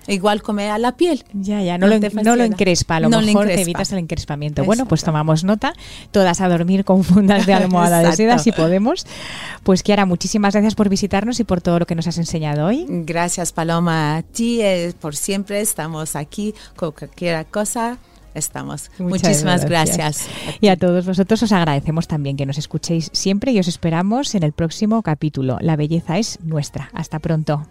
igual 0.07 0.41
como 0.41 0.61
a 0.61 0.77
la 0.77 0.95
piel. 0.95 1.23
Ya, 1.33 1.61
ya, 1.61 1.77
no, 1.77 1.87
lo, 1.87 1.99
no 1.99 2.35
lo 2.35 2.43
encrespa, 2.43 2.97
a 2.97 2.99
lo 3.01 3.09
No 3.09 3.21
mejor 3.21 3.47
te 3.47 3.61
evitas 3.61 3.91
el 3.91 3.99
encrespamiento. 3.99 4.63
Bueno, 4.63 4.85
pues 4.85 5.03
tomamos 5.03 5.43
nota, 5.43 5.73
todas 6.11 6.41
a 6.41 6.49
dormir 6.49 6.85
con 6.85 7.03
fundas 7.03 7.45
de 7.45 7.53
almohada 7.53 7.99
de 7.99 8.15
seda 8.15 8.39
si 8.39 8.51
podemos. 8.51 9.05
Pues 9.63 9.83
Kiara, 9.83 10.05
muchísimas 10.05 10.53
gracias 10.53 10.75
por 10.75 10.89
visitarnos 10.89 11.39
y 11.39 11.43
por 11.43 11.61
todo 11.61 11.79
lo 11.79 11.85
que 11.85 11.95
nos 11.95 12.07
has 12.07 12.17
enseñado 12.17 12.67
hoy. 12.67 12.85
Gracias 12.87 13.51
Paloma 13.51 14.17
a 14.17 14.21
ti, 14.23 14.61
eh, 14.61 14.93
por 14.99 15.15
siempre 15.15 15.61
estamos 15.61 16.15
aquí 16.15 16.53
con 16.75 16.91
cualquier 16.91 17.45
cosa. 17.47 17.97
estamos. 18.33 18.91
Muchísimas 18.99 19.65
gracias. 19.65 20.27
Y 20.59 20.67
a 20.67 20.75
todos 20.75 21.05
vosotros 21.05 21.41
os 21.41 21.51
agradecemos 21.51 22.07
también 22.07 22.35
que 22.35 22.45
nos 22.45 22.57
escuchéis 22.57 23.09
siempre 23.13 23.51
y 23.51 23.59
os 23.59 23.67
esperamos 23.67 24.35
en 24.35 24.43
el 24.43 24.51
próximo 24.51 25.01
capítulo. 25.01 25.57
La 25.61 25.75
belleza 25.75 26.17
es 26.19 26.39
nuestra. 26.43 26.89
Hasta 26.93 27.19
pronto. 27.19 27.65